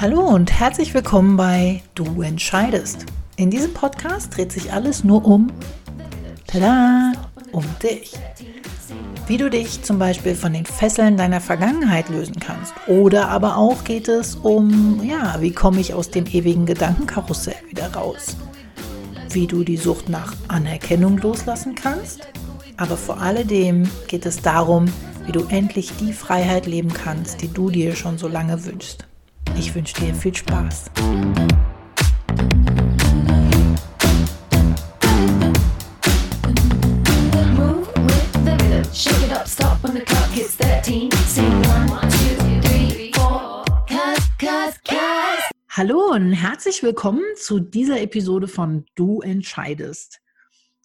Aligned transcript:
Hallo 0.00 0.20
und 0.22 0.50
herzlich 0.50 0.94
willkommen 0.94 1.36
bei 1.36 1.82
Du 1.94 2.22
entscheidest. 2.22 3.04
In 3.36 3.50
diesem 3.50 3.74
Podcast 3.74 4.34
dreht 4.34 4.50
sich 4.50 4.72
alles 4.72 5.04
nur 5.04 5.26
um, 5.26 5.52
tada, 6.46 7.12
um 7.52 7.62
dich. 7.82 8.14
Wie 9.26 9.36
du 9.36 9.50
dich 9.50 9.82
zum 9.82 9.98
Beispiel 9.98 10.34
von 10.34 10.54
den 10.54 10.64
Fesseln 10.64 11.18
deiner 11.18 11.42
Vergangenheit 11.42 12.08
lösen 12.08 12.40
kannst. 12.40 12.72
Oder 12.86 13.28
aber 13.28 13.58
auch 13.58 13.84
geht 13.84 14.08
es 14.08 14.36
um, 14.36 15.04
ja, 15.04 15.36
wie 15.40 15.52
komme 15.52 15.80
ich 15.80 15.92
aus 15.92 16.10
dem 16.10 16.24
ewigen 16.24 16.64
Gedankenkarussell 16.64 17.60
wieder 17.68 17.92
raus? 17.92 18.38
Wie 19.28 19.46
du 19.46 19.64
die 19.64 19.76
Sucht 19.76 20.08
nach 20.08 20.34
Anerkennung 20.48 21.18
loslassen 21.18 21.74
kannst. 21.74 22.26
Aber 22.78 22.96
vor 22.96 23.20
alledem 23.20 23.86
geht 24.08 24.24
es 24.24 24.40
darum, 24.40 24.86
wie 25.26 25.32
du 25.32 25.44
endlich 25.50 25.92
die 26.00 26.14
Freiheit 26.14 26.64
leben 26.64 26.94
kannst, 26.94 27.42
die 27.42 27.52
du 27.52 27.68
dir 27.68 27.94
schon 27.94 28.16
so 28.16 28.28
lange 28.28 28.64
wünschst. 28.64 29.09
Ich 29.56 29.74
wünsche 29.74 29.94
dir 29.94 30.14
viel 30.14 30.34
Spaß. 30.34 30.90
Hallo 45.70 46.12
und 46.12 46.32
herzlich 46.32 46.82
willkommen 46.82 47.22
zu 47.36 47.60
dieser 47.60 48.00
Episode 48.00 48.48
von 48.48 48.84
Du 48.94 49.20
entscheidest. 49.20 50.20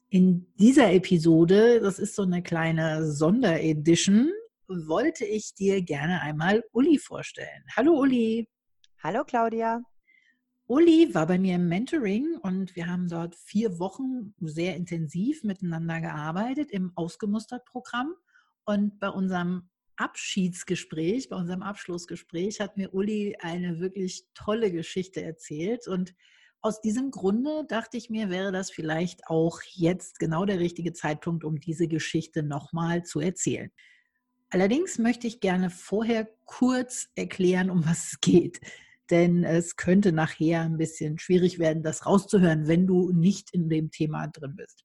In 0.09 0.45
dieser 0.57 0.93
Episode, 0.93 1.81
das 1.81 1.99
ist 1.99 2.15
so 2.15 2.21
eine 2.21 2.41
kleine 2.41 3.11
Sonderedition, 3.11 4.31
wollte 4.67 5.25
ich 5.25 5.53
dir 5.53 5.81
gerne 5.81 6.21
einmal 6.21 6.63
Uli 6.71 6.97
vorstellen. 6.97 7.63
Hallo 7.75 7.99
Uli. 7.99 8.47
Hallo 9.03 9.23
Claudia. 9.23 9.81
Uli 10.67 11.13
war 11.13 11.27
bei 11.27 11.37
mir 11.37 11.55
im 11.55 11.67
Mentoring 11.67 12.37
und 12.41 12.75
wir 12.75 12.87
haben 12.87 13.07
dort 13.07 13.35
vier 13.35 13.77
Wochen 13.77 14.33
sehr 14.39 14.75
intensiv 14.75 15.43
miteinander 15.43 16.01
gearbeitet 16.01 16.71
im 16.71 16.91
Ausgemustert-Programm. 16.95 18.15
Und 18.65 18.99
bei 18.99 19.09
unserem 19.09 19.69
Abschiedsgespräch, 19.95 21.29
bei 21.29 21.35
unserem 21.35 21.61
Abschlussgespräch 21.61 22.59
hat 22.61 22.77
mir 22.77 22.93
Uli 22.95 23.37
eine 23.39 23.79
wirklich 23.79 24.25
tolle 24.33 24.71
Geschichte 24.71 25.21
erzählt. 25.21 25.87
Und 25.87 26.15
aus 26.61 26.81
diesem 26.81 27.11
Grunde 27.11 27.63
dachte 27.67 27.97
ich 27.97 28.09
mir, 28.09 28.31
wäre 28.31 28.51
das 28.51 28.71
vielleicht 28.71 29.27
auch 29.27 29.61
jetzt 29.73 30.17
genau 30.17 30.45
der 30.45 30.59
richtige 30.59 30.93
Zeitpunkt, 30.93 31.43
um 31.43 31.59
diese 31.59 31.87
Geschichte 31.87 32.41
nochmal 32.41 33.03
zu 33.03 33.19
erzählen. 33.19 33.71
Allerdings 34.55 34.97
möchte 34.97 35.27
ich 35.27 35.41
gerne 35.41 35.69
vorher 35.69 36.29
kurz 36.45 37.09
erklären, 37.15 37.69
um 37.69 37.85
was 37.85 38.13
es 38.13 38.21
geht 38.21 38.61
denn 39.11 39.43
es 39.43 39.75
könnte 39.75 40.11
nachher 40.11 40.61
ein 40.61 40.77
bisschen 40.77 41.19
schwierig 41.19 41.59
werden, 41.59 41.83
das 41.83 42.05
rauszuhören, 42.05 42.67
wenn 42.67 42.87
du 42.87 43.11
nicht 43.11 43.51
in 43.51 43.69
dem 43.69 43.91
Thema 43.91 44.27
drin 44.27 44.55
bist. 44.55 44.83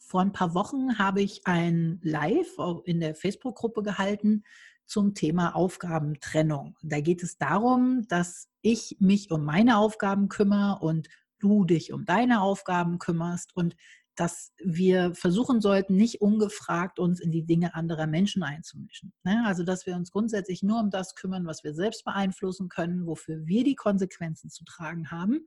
Vor 0.00 0.20
ein 0.20 0.32
paar 0.32 0.54
Wochen 0.54 0.98
habe 0.98 1.22
ich 1.22 1.46
ein 1.46 2.00
Live 2.02 2.56
in 2.84 2.98
der 2.98 3.14
Facebook-Gruppe 3.14 3.82
gehalten 3.82 4.42
zum 4.86 5.14
Thema 5.14 5.54
Aufgabentrennung. 5.54 6.76
Da 6.82 7.00
geht 7.00 7.22
es 7.22 7.38
darum, 7.38 8.08
dass 8.08 8.48
ich 8.60 8.96
mich 8.98 9.30
um 9.30 9.44
meine 9.44 9.78
Aufgaben 9.78 10.28
kümmere 10.28 10.80
und 10.80 11.08
du 11.38 11.64
dich 11.64 11.92
um 11.92 12.04
deine 12.04 12.42
Aufgaben 12.42 12.98
kümmerst 12.98 13.54
und 13.54 13.76
dass 14.20 14.52
wir 14.62 15.14
versuchen 15.14 15.62
sollten, 15.62 15.96
nicht 15.96 16.20
ungefragt 16.20 16.98
uns 16.98 17.20
in 17.20 17.30
die 17.30 17.46
Dinge 17.46 17.74
anderer 17.74 18.06
Menschen 18.06 18.42
einzumischen. 18.42 19.14
Ne? 19.24 19.42
Also, 19.46 19.64
dass 19.64 19.86
wir 19.86 19.96
uns 19.96 20.10
grundsätzlich 20.10 20.62
nur 20.62 20.78
um 20.78 20.90
das 20.90 21.14
kümmern, 21.14 21.46
was 21.46 21.64
wir 21.64 21.72
selbst 21.72 22.04
beeinflussen 22.04 22.68
können, 22.68 23.06
wofür 23.06 23.46
wir 23.46 23.64
die 23.64 23.76
Konsequenzen 23.76 24.50
zu 24.50 24.62
tragen 24.64 25.10
haben 25.10 25.46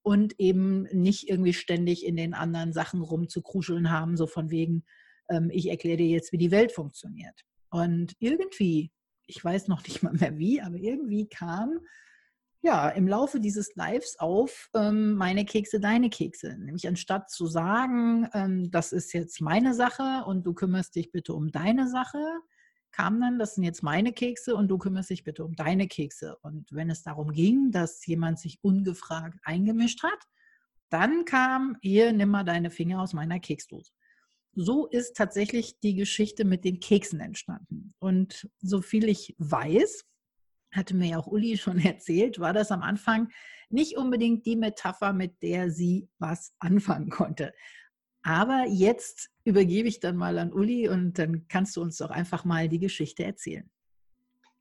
und 0.00 0.40
eben 0.40 0.84
nicht 0.84 1.28
irgendwie 1.28 1.52
ständig 1.52 2.06
in 2.06 2.16
den 2.16 2.32
anderen 2.32 2.72
Sachen 2.72 3.02
rumzukruscheln 3.02 3.90
haben, 3.90 4.16
so 4.16 4.26
von 4.26 4.50
wegen, 4.50 4.84
ähm, 5.28 5.50
ich 5.52 5.68
erkläre 5.68 5.98
dir 5.98 6.08
jetzt, 6.08 6.32
wie 6.32 6.38
die 6.38 6.50
Welt 6.50 6.72
funktioniert. 6.72 7.44
Und 7.68 8.14
irgendwie, 8.20 8.90
ich 9.26 9.44
weiß 9.44 9.68
noch 9.68 9.86
nicht 9.86 10.02
mal 10.02 10.14
mehr 10.14 10.38
wie, 10.38 10.62
aber 10.62 10.76
irgendwie 10.76 11.28
kam 11.28 11.78
ja, 12.64 12.88
im 12.88 13.06
Laufe 13.06 13.40
dieses 13.40 13.76
Lives 13.76 14.18
auf 14.18 14.70
ähm, 14.74 15.16
meine 15.16 15.44
Kekse, 15.44 15.80
deine 15.80 16.08
Kekse. 16.08 16.56
Nämlich 16.58 16.88
anstatt 16.88 17.30
zu 17.30 17.46
sagen, 17.46 18.26
ähm, 18.32 18.70
das 18.70 18.92
ist 18.92 19.12
jetzt 19.12 19.42
meine 19.42 19.74
Sache 19.74 20.24
und 20.26 20.46
du 20.46 20.54
kümmerst 20.54 20.96
dich 20.96 21.12
bitte 21.12 21.34
um 21.34 21.52
deine 21.52 21.90
Sache, 21.90 22.24
kam 22.90 23.20
dann, 23.20 23.38
das 23.38 23.56
sind 23.56 23.64
jetzt 23.64 23.82
meine 23.82 24.14
Kekse 24.14 24.56
und 24.56 24.68
du 24.68 24.78
kümmerst 24.78 25.10
dich 25.10 25.24
bitte 25.24 25.44
um 25.44 25.54
deine 25.54 25.88
Kekse. 25.88 26.38
Und 26.40 26.72
wenn 26.72 26.88
es 26.88 27.02
darum 27.02 27.32
ging, 27.32 27.70
dass 27.70 28.06
jemand 28.06 28.38
sich 28.38 28.58
ungefragt 28.62 29.38
eingemischt 29.42 30.02
hat, 30.02 30.24
dann 30.88 31.26
kam, 31.26 31.76
hier, 31.82 32.14
nimm 32.14 32.30
mal 32.30 32.44
deine 32.44 32.70
Finger 32.70 33.02
aus 33.02 33.12
meiner 33.12 33.40
Keksdose. 33.40 33.92
So 34.54 34.86
ist 34.86 35.18
tatsächlich 35.18 35.80
die 35.80 35.96
Geschichte 35.96 36.46
mit 36.46 36.64
den 36.64 36.80
Keksen 36.80 37.20
entstanden. 37.20 37.92
Und 37.98 38.48
so 38.62 38.80
viel 38.80 39.06
ich 39.06 39.34
weiß, 39.36 40.06
hatte 40.76 40.94
mir 40.94 41.10
ja 41.10 41.18
auch 41.18 41.26
Uli 41.26 41.56
schon 41.58 41.78
erzählt, 41.78 42.38
war 42.40 42.52
das 42.52 42.70
am 42.70 42.82
Anfang 42.82 43.28
nicht 43.70 43.96
unbedingt 43.96 44.46
die 44.46 44.56
Metapher, 44.56 45.12
mit 45.12 45.42
der 45.42 45.70
sie 45.70 46.08
was 46.18 46.52
anfangen 46.58 47.10
konnte. 47.10 47.52
Aber 48.22 48.64
jetzt 48.68 49.30
übergebe 49.44 49.88
ich 49.88 50.00
dann 50.00 50.16
mal 50.16 50.38
an 50.38 50.52
Uli 50.52 50.88
und 50.88 51.18
dann 51.18 51.46
kannst 51.48 51.76
du 51.76 51.82
uns 51.82 51.98
doch 51.98 52.10
einfach 52.10 52.44
mal 52.44 52.68
die 52.68 52.78
Geschichte 52.78 53.24
erzählen. 53.24 53.70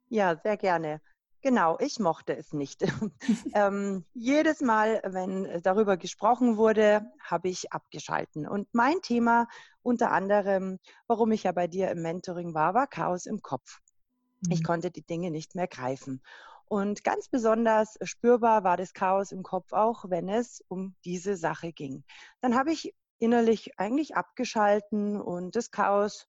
Ja, 0.10 0.36
sehr 0.36 0.58
gerne. 0.58 1.02
Genau, 1.44 1.78
ich 1.80 2.00
mochte 2.00 2.38
es 2.38 2.54
nicht. 2.54 2.84
ähm, 3.54 4.06
jedes 4.14 4.62
Mal, 4.62 5.02
wenn 5.04 5.62
darüber 5.62 5.98
gesprochen 5.98 6.56
wurde, 6.56 7.06
habe 7.22 7.50
ich 7.50 7.74
abgeschalten. 7.74 8.48
Und 8.48 8.68
mein 8.74 9.02
Thema 9.02 9.48
unter 9.82 10.12
anderem, 10.12 10.80
warum 11.08 11.34
ich 11.34 11.44
ja 11.44 11.52
bei 11.52 11.68
dir 11.68 11.92
im 11.92 12.02
Mentoring 12.02 12.54
war, 12.54 12.74
war 12.74 12.88
Chaos 12.88 13.26
im 13.26 13.42
Kopf. 13.42 13.82
Ich 14.50 14.60
mhm. 14.60 14.64
konnte 14.64 14.92
die 14.92 15.06
Dinge 15.06 15.32
nicht 15.32 15.56
mehr 15.56 15.68
greifen. 15.68 16.22
Und 16.66 17.04
ganz 17.04 17.28
besonders 17.28 17.98
spürbar 18.04 18.64
war 18.64 18.78
das 18.78 18.94
Chaos 18.94 19.32
im 19.32 19.44
Kopf 19.44 19.74
auch, 19.74 20.06
wenn 20.10 20.30
es 20.30 20.64
um 20.68 20.96
diese 21.06 21.36
Sache 21.36 21.72
ging. 21.72 22.04
Dann 22.42 22.56
habe 22.56 22.72
ich 22.72 22.96
innerlich 23.20 23.80
eigentlich 23.80 24.16
abgeschalten 24.16 25.22
und 25.22 25.56
das 25.56 25.72
Chaos 25.72 26.28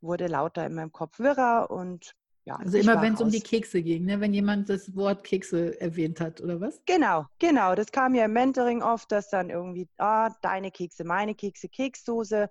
wurde 0.00 0.26
lauter 0.26 0.66
in 0.66 0.74
meinem 0.74 0.92
Kopf 0.92 1.18
wirrer 1.18 1.70
und 1.70 2.14
ja. 2.44 2.56
Also 2.56 2.78
immer 2.78 3.02
wenn 3.02 3.14
es 3.14 3.20
um 3.20 3.30
die 3.30 3.40
Kekse 3.40 3.82
ging, 3.82 4.04
ne? 4.04 4.20
wenn 4.20 4.32
jemand 4.32 4.68
das 4.68 4.94
Wort 4.94 5.24
Kekse 5.24 5.80
erwähnt 5.80 6.20
hat, 6.20 6.40
oder 6.40 6.60
was? 6.60 6.80
Genau, 6.86 7.26
genau. 7.40 7.74
Das 7.74 7.90
kam 7.90 8.14
ja 8.14 8.26
im 8.26 8.34
Mentoring 8.34 8.82
oft, 8.82 9.10
dass 9.10 9.30
dann 9.30 9.50
irgendwie, 9.50 9.88
ah, 9.96 10.30
deine 10.42 10.70
Kekse, 10.70 11.02
meine 11.02 11.34
Kekse, 11.34 11.68
Keksdose, 11.68 12.48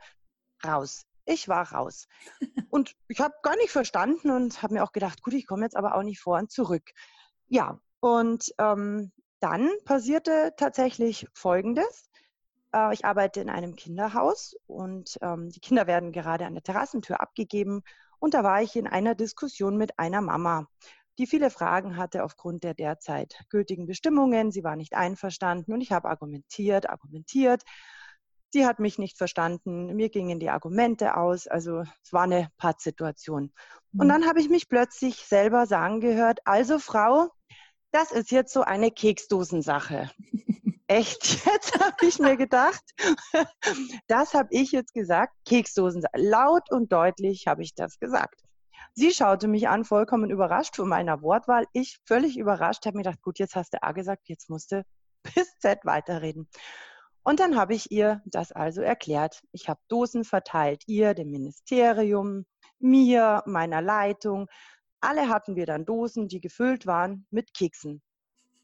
raus 0.65 1.05
ich 1.25 1.47
war 1.47 1.71
raus. 1.73 2.07
Und 2.69 2.95
ich 3.07 3.19
habe 3.19 3.33
gar 3.43 3.55
nicht 3.57 3.71
verstanden 3.71 4.29
und 4.31 4.61
habe 4.61 4.75
mir 4.75 4.83
auch 4.83 4.91
gedacht, 4.91 5.21
gut, 5.21 5.33
ich 5.33 5.47
komme 5.47 5.63
jetzt 5.63 5.75
aber 5.75 5.95
auch 5.95 6.03
nicht 6.03 6.19
vor 6.19 6.37
und 6.37 6.51
zurück. 6.51 6.91
Ja, 7.47 7.79
und 8.01 8.53
ähm, 8.57 9.11
dann 9.39 9.69
passierte 9.85 10.53
tatsächlich 10.57 11.27
Folgendes. 11.33 12.09
Äh, 12.73 12.93
ich 12.93 13.05
arbeite 13.05 13.39
in 13.39 13.49
einem 13.49 13.75
Kinderhaus 13.75 14.55
und 14.67 15.17
ähm, 15.21 15.49
die 15.49 15.59
Kinder 15.59 15.87
werden 15.87 16.11
gerade 16.11 16.45
an 16.45 16.53
der 16.53 16.63
Terrassentür 16.63 17.21
abgegeben. 17.21 17.81
Und 18.19 18.33
da 18.33 18.43
war 18.43 18.61
ich 18.61 18.75
in 18.75 18.87
einer 18.87 19.15
Diskussion 19.15 19.77
mit 19.77 19.97
einer 19.99 20.21
Mama, 20.21 20.67
die 21.17 21.27
viele 21.27 21.49
Fragen 21.49 21.95
hatte 21.95 22.23
aufgrund 22.23 22.63
der 22.63 22.73
derzeit 22.73 23.45
gültigen 23.49 23.85
Bestimmungen. 23.85 24.51
Sie 24.51 24.63
war 24.63 24.75
nicht 24.75 24.95
einverstanden 24.95 25.73
und 25.73 25.81
ich 25.81 25.91
habe 25.91 26.09
argumentiert, 26.09 26.89
argumentiert 26.89 27.63
Sie 28.55 28.65
hat 28.65 28.79
mich 28.79 28.97
nicht 28.97 29.17
verstanden, 29.17 29.97
mir 29.97 30.07
gingen 30.07 30.39
die 30.39 30.49
Argumente 30.49 31.17
aus, 31.17 31.45
also 31.45 31.81
es 32.01 32.13
war 32.13 32.23
eine 32.23 32.47
Pattsituation. 32.55 33.51
Und 33.91 34.07
mhm. 34.07 34.09
dann 34.09 34.25
habe 34.27 34.39
ich 34.39 34.47
mich 34.47 34.69
plötzlich 34.69 35.17
selber 35.27 35.65
sagen 35.65 35.99
gehört, 35.99 36.39
also 36.45 36.79
Frau, 36.79 37.27
das 37.91 38.13
ist 38.13 38.31
jetzt 38.31 38.53
so 38.53 38.61
eine 38.61 38.91
Keksdosensache. 38.91 40.09
Echt, 40.87 41.45
jetzt 41.45 41.77
habe 41.81 42.05
ich 42.05 42.17
mir 42.19 42.37
gedacht, 42.37 42.81
das 44.07 44.33
habe 44.33 44.47
ich 44.51 44.71
jetzt 44.71 44.93
gesagt, 44.93 45.33
Keksdosen. 45.43 46.03
Laut 46.15 46.71
und 46.71 46.93
deutlich 46.93 47.47
habe 47.47 47.61
ich 47.61 47.75
das 47.75 47.99
gesagt. 47.99 48.39
Sie 48.93 49.11
schaute 49.11 49.49
mich 49.49 49.67
an, 49.67 49.83
vollkommen 49.83 50.29
überrascht 50.29 50.77
von 50.77 50.87
meiner 50.87 51.21
Wortwahl. 51.21 51.65
Ich 51.73 51.99
völlig 52.05 52.37
überrascht, 52.37 52.85
habe 52.85 52.95
mir 52.95 53.03
gedacht, 53.03 53.21
gut, 53.21 53.37
jetzt 53.37 53.57
hast 53.57 53.73
du 53.73 53.83
A 53.83 53.91
gesagt, 53.91 54.29
jetzt 54.29 54.49
musste 54.49 54.85
bis 55.23 55.57
Z 55.59 55.83
weiterreden. 55.83 56.47
Und 57.27 57.39
dann 57.39 57.55
habe 57.55 57.73
ich 57.73 57.91
ihr 57.91 58.21
das 58.25 58.51
also 58.51 58.81
erklärt. 58.81 59.41
Ich 59.51 59.67
habe 59.67 59.81
Dosen 59.87 60.23
verteilt, 60.23 60.83
ihr, 60.85 61.15
dem 61.15 61.31
Ministerium, 61.31 62.45
mir, 62.77 63.41
meiner 63.47 63.81
Leitung. 63.81 64.47
Alle 64.99 65.27
hatten 65.27 65.55
wir 65.55 65.65
dann 65.65 65.85
Dosen, 65.85 66.27
die 66.27 66.39
gefüllt 66.39 66.85
waren 66.85 67.25
mit 67.31 67.55
Keksen. 67.55 68.03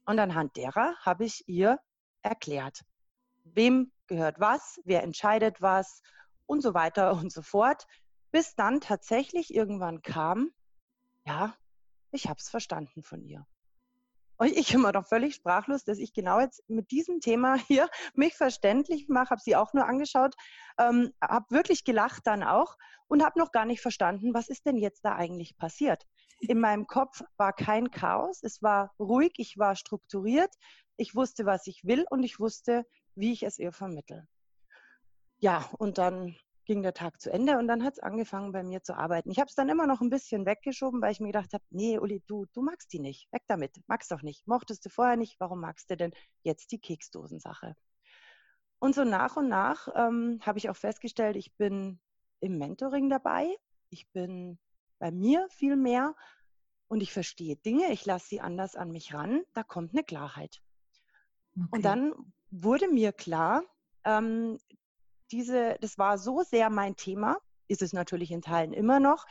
Und 0.05 0.19
anhand 0.19 0.57
derer 0.57 0.95
habe 1.01 1.25
ich 1.25 1.43
ihr 1.47 1.79
erklärt, 2.21 2.81
wem 3.45 3.91
gehört 4.05 4.39
was, 4.39 4.79
wer 4.85 5.01
entscheidet 5.01 5.59
was 5.63 6.03
und 6.45 6.61
so 6.61 6.75
weiter 6.75 7.13
und 7.13 7.31
so 7.31 7.41
fort, 7.41 7.87
bis 8.29 8.53
dann 8.53 8.79
tatsächlich 8.79 9.55
irgendwann 9.55 10.03
kam, 10.03 10.51
ja, 11.25 11.55
ich 12.11 12.27
habe 12.27 12.37
es 12.37 12.49
verstanden 12.49 13.01
von 13.01 13.23
ihr. 13.23 13.43
Und 14.41 14.57
ich 14.57 14.73
immer 14.73 14.91
noch 14.91 15.05
völlig 15.05 15.35
sprachlos, 15.35 15.83
dass 15.83 15.99
ich 15.99 16.13
genau 16.13 16.39
jetzt 16.39 16.67
mit 16.67 16.89
diesem 16.89 17.19
Thema 17.19 17.57
hier 17.67 17.87
mich 18.15 18.35
verständlich 18.35 19.07
mache, 19.07 19.29
habe 19.29 19.41
sie 19.41 19.55
auch 19.55 19.71
nur 19.73 19.85
angeschaut, 19.85 20.33
ähm, 20.79 21.13
habe 21.21 21.45
wirklich 21.51 21.83
gelacht 21.83 22.25
dann 22.25 22.41
auch 22.41 22.75
und 23.07 23.23
habe 23.23 23.37
noch 23.37 23.51
gar 23.51 23.65
nicht 23.65 23.81
verstanden, 23.81 24.33
was 24.33 24.49
ist 24.49 24.65
denn 24.65 24.77
jetzt 24.77 25.05
da 25.05 25.15
eigentlich 25.15 25.57
passiert. 25.57 26.07
In 26.39 26.59
meinem 26.59 26.87
Kopf 26.87 27.21
war 27.37 27.53
kein 27.53 27.91
Chaos, 27.91 28.41
es 28.41 28.63
war 28.63 28.95
ruhig, 28.97 29.33
ich 29.37 29.59
war 29.59 29.75
strukturiert, 29.75 30.51
ich 30.97 31.13
wusste, 31.13 31.45
was 31.45 31.67
ich 31.67 31.83
will 31.83 32.03
und 32.09 32.23
ich 32.23 32.39
wusste, 32.39 32.87
wie 33.13 33.33
ich 33.33 33.43
es 33.43 33.59
ihr 33.59 33.71
vermittle. 33.71 34.27
Ja, 35.37 35.69
und 35.77 35.99
dann 35.99 36.35
ging 36.71 36.83
der 36.83 36.93
Tag 36.93 37.19
zu 37.19 37.29
Ende 37.29 37.57
und 37.57 37.67
dann 37.67 37.83
hat 37.83 37.95
es 37.95 37.99
angefangen 37.99 38.53
bei 38.53 38.63
mir 38.63 38.81
zu 38.81 38.95
arbeiten. 38.95 39.29
Ich 39.29 39.39
habe 39.39 39.49
es 39.49 39.55
dann 39.55 39.67
immer 39.67 39.87
noch 39.87 39.99
ein 39.99 40.09
bisschen 40.09 40.45
weggeschoben, 40.45 41.01
weil 41.01 41.11
ich 41.11 41.19
mir 41.19 41.27
gedacht 41.27 41.51
habe, 41.51 41.65
nee, 41.69 41.99
Uli, 41.99 42.23
du, 42.27 42.45
du 42.53 42.61
magst 42.61 42.93
die 42.93 42.99
nicht. 42.99 43.29
Weg 43.33 43.41
damit. 43.47 43.75
Magst 43.87 44.09
doch 44.09 44.21
nicht. 44.21 44.47
Mochtest 44.47 44.85
du 44.85 44.89
vorher 44.89 45.17
nicht. 45.17 45.37
Warum 45.37 45.59
magst 45.59 45.91
du 45.91 45.97
denn 45.97 46.13
jetzt 46.43 46.71
die 46.71 46.79
Keksdosensache? 46.79 47.75
Und 48.79 48.95
so 48.95 49.03
nach 49.03 49.35
und 49.35 49.49
nach 49.49 49.89
ähm, 49.95 50.39
habe 50.43 50.59
ich 50.59 50.69
auch 50.69 50.77
festgestellt, 50.77 51.35
ich 51.35 51.53
bin 51.57 51.99
im 52.39 52.57
Mentoring 52.57 53.09
dabei. 53.09 53.53
Ich 53.89 54.09
bin 54.13 54.57
bei 54.97 55.11
mir 55.11 55.49
viel 55.49 55.75
mehr 55.75 56.15
und 56.87 57.03
ich 57.03 57.11
verstehe 57.11 57.57
Dinge. 57.57 57.91
Ich 57.91 58.05
lasse 58.05 58.27
sie 58.29 58.39
anders 58.39 58.77
an 58.77 58.91
mich 58.91 59.13
ran. 59.13 59.43
Da 59.53 59.63
kommt 59.63 59.91
eine 59.91 60.05
Klarheit. 60.05 60.61
Okay. 61.53 61.67
Und 61.71 61.83
dann 61.83 62.13
wurde 62.49 62.87
mir 62.87 63.11
klar, 63.11 63.61
ähm, 64.05 64.57
diese, 65.31 65.77
das 65.81 65.97
war 65.97 66.17
so 66.17 66.43
sehr 66.43 66.69
mein 66.69 66.95
Thema, 66.95 67.37
ist 67.67 67.81
es 67.81 67.93
natürlich 67.93 68.31
in 68.31 68.41
Teilen 68.41 68.73
immer 68.73 68.99
noch, 68.99 69.25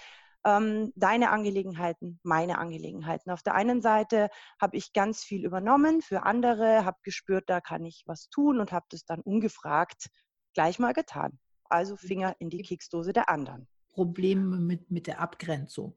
ähm, 0.44 0.92
deine 0.96 1.30
Angelegenheiten, 1.30 2.18
meine 2.22 2.58
Angelegenheiten. 2.58 3.30
Auf 3.30 3.42
der 3.42 3.54
einen 3.54 3.82
Seite 3.82 4.30
habe 4.60 4.76
ich 4.76 4.92
ganz 4.92 5.22
viel 5.22 5.44
übernommen 5.44 6.00
für 6.00 6.22
andere, 6.22 6.84
habe 6.84 6.98
gespürt, 7.02 7.44
da 7.48 7.60
kann 7.60 7.84
ich 7.84 8.04
was 8.06 8.28
tun 8.30 8.58
und 8.58 8.72
habe 8.72 8.86
das 8.90 9.04
dann 9.04 9.20
ungefragt 9.20 10.08
gleich 10.54 10.78
mal 10.78 10.94
getan. 10.94 11.38
Also 11.68 11.96
Finger 11.96 12.34
in 12.38 12.50
die 12.50 12.62
Keksdose 12.62 13.12
der 13.12 13.28
anderen. 13.28 13.68
Probleme 13.90 14.58
mit, 14.58 14.90
mit 14.90 15.06
der 15.06 15.20
Abgrenzung. 15.20 15.94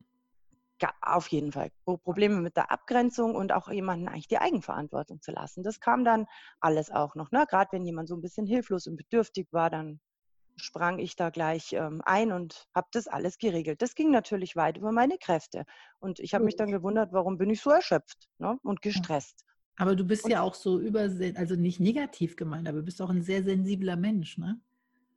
Ja, 0.84 0.94
auf 1.02 1.30
jeden 1.30 1.54
Fall. 1.54 1.72
Probleme 1.86 2.42
mit 2.42 2.58
der 2.58 2.70
Abgrenzung 2.70 3.36
und 3.36 3.54
auch 3.54 3.70
jemanden 3.70 4.10
eigentlich 4.10 4.28
die 4.28 4.40
Eigenverantwortung 4.40 5.22
zu 5.22 5.32
lassen. 5.32 5.64
Das 5.64 5.80
kam 5.80 6.04
dann 6.04 6.26
alles 6.60 6.92
auch 6.92 7.16
noch. 7.16 7.32
Ne? 7.32 7.46
Gerade 7.50 7.70
wenn 7.72 7.86
jemand 7.86 8.10
so 8.10 8.16
ein 8.18 8.22
bisschen 8.22 8.46
hilflos 8.46 8.86
und 8.88 8.98
bedürftig 8.98 9.48
war, 9.52 9.70
dann 9.70 10.02
sprang 10.58 11.00
ich 11.00 11.16
da 11.16 11.30
gleich 11.30 11.72
ähm, 11.72 12.02
ein 12.04 12.34
und 12.34 12.66
habe 12.76 12.90
das 12.92 13.08
alles 13.08 13.38
geregelt. 13.38 13.82
Das 13.82 13.96
ging 13.96 14.12
natürlich 14.12 14.58
weit 14.58 14.76
über 14.76 14.92
meine 14.92 15.18
Kräfte. 15.18 15.64
Und 16.00 16.20
ich 16.20 16.34
habe 16.34 16.44
mich 16.44 16.58
dann 16.58 16.70
gewundert, 16.70 17.14
warum 17.14 17.38
bin 17.38 17.50
ich 17.50 17.62
so 17.62 17.70
erschöpft 17.70 18.28
ne? 18.38 18.60
und 18.62 18.82
gestresst. 18.82 19.46
Aber 19.78 19.96
du 19.96 20.04
bist 20.04 20.26
und, 20.26 20.32
ja 20.32 20.42
auch 20.42 20.54
so 20.54 20.82
über, 20.82 21.04
also 21.36 21.56
nicht 21.56 21.80
negativ 21.80 22.36
gemeint, 22.36 22.68
aber 22.68 22.80
du 22.80 22.84
bist 22.84 23.02
auch 23.02 23.10
ein 23.10 23.22
sehr 23.22 23.46
sensibler 23.46 23.96
Mensch, 23.96 24.38
ne? 24.38 24.60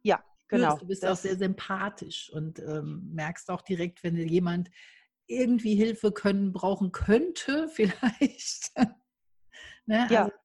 Ja, 0.05 0.23
genau. 0.47 0.79
Du 0.79 0.87
bist 0.87 1.03
das 1.03 1.19
auch 1.19 1.23
sehr 1.23 1.37
sympathisch 1.37 2.31
und 2.33 2.61
ähm, 2.61 3.11
merkst 3.13 3.51
auch 3.51 3.63
direkt, 3.63 4.05
wenn 4.05 4.17
jemand 4.17 4.71
irgendwie 5.27 5.75
Hilfe 5.75 6.13
können, 6.13 6.53
brauchen 6.53 6.93
könnte, 6.93 7.69
vielleicht. 7.73 8.73
ne? 9.87 10.07
Ja. 10.11 10.25
Also, 10.25 10.37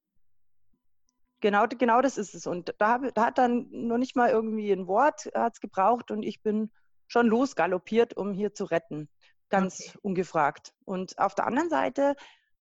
genau, 1.40 1.66
genau 1.68 2.02
das 2.02 2.18
ist 2.18 2.34
es. 2.36 2.48
Und 2.48 2.74
da, 2.78 3.00
da 3.00 3.26
hat 3.26 3.38
dann 3.38 3.68
nur 3.72 3.98
nicht 3.98 4.16
mal 4.16 4.30
irgendwie 4.30 4.72
ein 4.72 4.88
Wort 4.88 5.30
hat's 5.34 5.60
gebraucht 5.60 6.12
und 6.12 6.24
ich 6.24 6.42
bin 6.42 6.72
schon 7.08 7.28
losgaloppiert, 7.28 8.16
um 8.16 8.34
hier 8.34 8.54
zu 8.54 8.66
retten. 8.66 9.10
Ganz 9.50 9.82
okay. 9.82 10.00
ungefragt. 10.02 10.74
Und 10.86 11.18
auf 11.20 11.36
der 11.36 11.46
anderen 11.46 11.70
Seite 11.70 12.16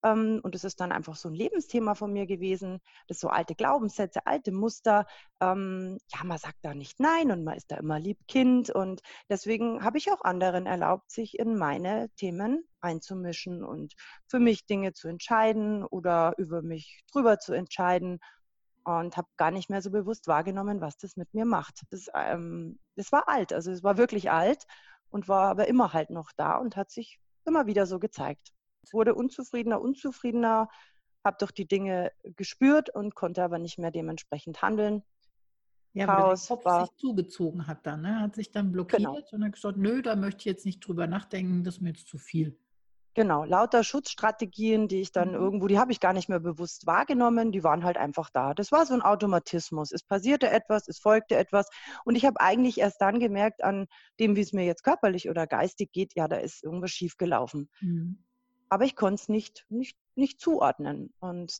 und 0.02 0.54
es 0.54 0.62
ist 0.62 0.80
dann 0.80 0.92
einfach 0.92 1.16
so 1.16 1.28
ein 1.28 1.34
Lebensthema 1.34 1.94
von 1.94 2.12
mir 2.12 2.26
gewesen, 2.26 2.80
das 3.08 3.18
so 3.18 3.28
alte 3.28 3.54
Glaubenssätze, 3.54 4.26
alte 4.26 4.52
Muster. 4.52 5.06
Ähm, 5.40 5.98
ja, 6.08 6.24
man 6.24 6.38
sagt 6.38 6.58
da 6.62 6.74
nicht 6.74 7.00
nein 7.00 7.32
und 7.32 7.42
man 7.42 7.56
ist 7.56 7.70
da 7.72 7.76
immer 7.76 7.98
lieb 7.98 8.18
Kind. 8.28 8.70
Und 8.70 9.00
deswegen 9.28 9.82
habe 9.82 9.98
ich 9.98 10.12
auch 10.12 10.22
anderen 10.22 10.66
erlaubt, 10.66 11.10
sich 11.10 11.38
in 11.38 11.56
meine 11.56 12.10
Themen 12.16 12.64
einzumischen 12.80 13.64
und 13.64 13.94
für 14.28 14.38
mich 14.38 14.66
Dinge 14.66 14.92
zu 14.92 15.08
entscheiden 15.08 15.84
oder 15.84 16.34
über 16.38 16.62
mich 16.62 17.02
drüber 17.12 17.40
zu 17.40 17.52
entscheiden 17.52 18.20
und 18.84 19.16
habe 19.16 19.28
gar 19.36 19.50
nicht 19.50 19.68
mehr 19.68 19.82
so 19.82 19.90
bewusst 19.90 20.28
wahrgenommen, 20.28 20.80
was 20.80 20.96
das 20.96 21.16
mit 21.16 21.34
mir 21.34 21.44
macht. 21.44 21.82
Das, 21.90 22.06
ähm, 22.14 22.78
das 22.94 23.10
war 23.10 23.28
alt, 23.28 23.52
also 23.52 23.72
es 23.72 23.82
war 23.82 23.98
wirklich 23.98 24.30
alt 24.30 24.64
und 25.10 25.28
war 25.28 25.48
aber 25.48 25.66
immer 25.68 25.92
halt 25.92 26.10
noch 26.10 26.30
da 26.36 26.56
und 26.56 26.76
hat 26.76 26.90
sich 26.90 27.18
immer 27.44 27.66
wieder 27.66 27.86
so 27.86 27.98
gezeigt 27.98 28.52
wurde 28.93 29.14
unzufriedener, 29.14 29.81
unzufriedener, 29.81 30.69
habe 31.25 31.37
doch 31.40 31.50
die 31.50 31.67
Dinge 31.67 32.12
gespürt 32.37 32.90
und 32.90 33.14
konnte 33.14 33.43
aber 33.43 33.58
nicht 33.58 33.79
mehr 33.79 33.90
dementsprechend 33.90 34.62
handeln. 34.62 35.02
Ja, 35.94 36.06
Chaos 36.06 36.50
weil 36.50 36.56
der 36.56 36.56
Kopf 36.56 36.64
war, 36.64 36.87
sich 36.87 36.96
zugezogen 36.96 37.67
hat 37.67 37.87
dann, 37.87 38.02
ne? 38.02 38.20
hat 38.20 38.35
sich 38.35 38.50
dann 38.50 38.73
blockiert 38.73 39.00
genau. 39.00 39.19
und 39.32 39.44
hat 39.44 39.52
gesagt, 39.52 39.79
nö, 39.79 40.02
da 40.02 40.17
möchte 40.17 40.40
ich 40.40 40.44
jetzt 40.44 40.67
nicht 40.67 40.81
drüber 40.81 41.06
nachdenken, 41.06 41.64
das 41.64 41.76
ist 41.76 41.81
mir 41.81 41.90
jetzt 41.90 42.08
zu 42.08 42.19
viel. 42.19 42.56
Genau, 43.14 43.43
lauter 43.43 43.82
Schutzstrategien, 43.82 44.87
die 44.87 45.00
ich 45.00 45.11
dann 45.11 45.31
mhm. 45.31 45.35
irgendwo, 45.35 45.67
die 45.67 45.79
habe 45.79 45.90
ich 45.90 45.99
gar 45.99 46.12
nicht 46.12 46.29
mehr 46.29 46.38
bewusst 46.38 46.87
wahrgenommen, 46.87 47.50
die 47.50 47.64
waren 47.64 47.82
halt 47.82 47.96
einfach 47.96 48.31
da. 48.31 48.55
Das 48.55 48.70
war 48.70 48.87
so 48.87 48.94
ein 48.94 49.02
Automatismus. 49.02 49.90
Es 49.90 50.05
passierte 50.05 50.50
etwas, 50.50 50.87
es 50.87 51.00
folgte 51.00 51.37
etwas 51.37 51.69
und 52.05 52.14
ich 52.14 52.25
habe 52.25 52.40
eigentlich 52.40 52.79
erst 52.79 53.00
dann 53.00 53.19
gemerkt 53.19 53.64
an 53.64 53.88
dem, 54.20 54.37
wie 54.37 54.43
es 54.43 54.52
mir 54.52 54.64
jetzt 54.64 54.85
körperlich 54.85 55.29
oder 55.29 55.49
geistig 55.49 55.90
geht, 55.90 56.14
ja, 56.14 56.29
da 56.29 56.37
ist 56.37 56.62
irgendwas 56.62 56.93
schiefgelaufen. 56.93 57.69
Mhm 57.81 58.19
aber 58.68 58.84
ich 58.84 58.96
konnte 58.96 59.22
es 59.22 59.28
nicht, 59.28 59.66
nicht, 59.68 59.96
nicht 60.14 60.40
zuordnen. 60.40 61.12
Und 61.20 61.58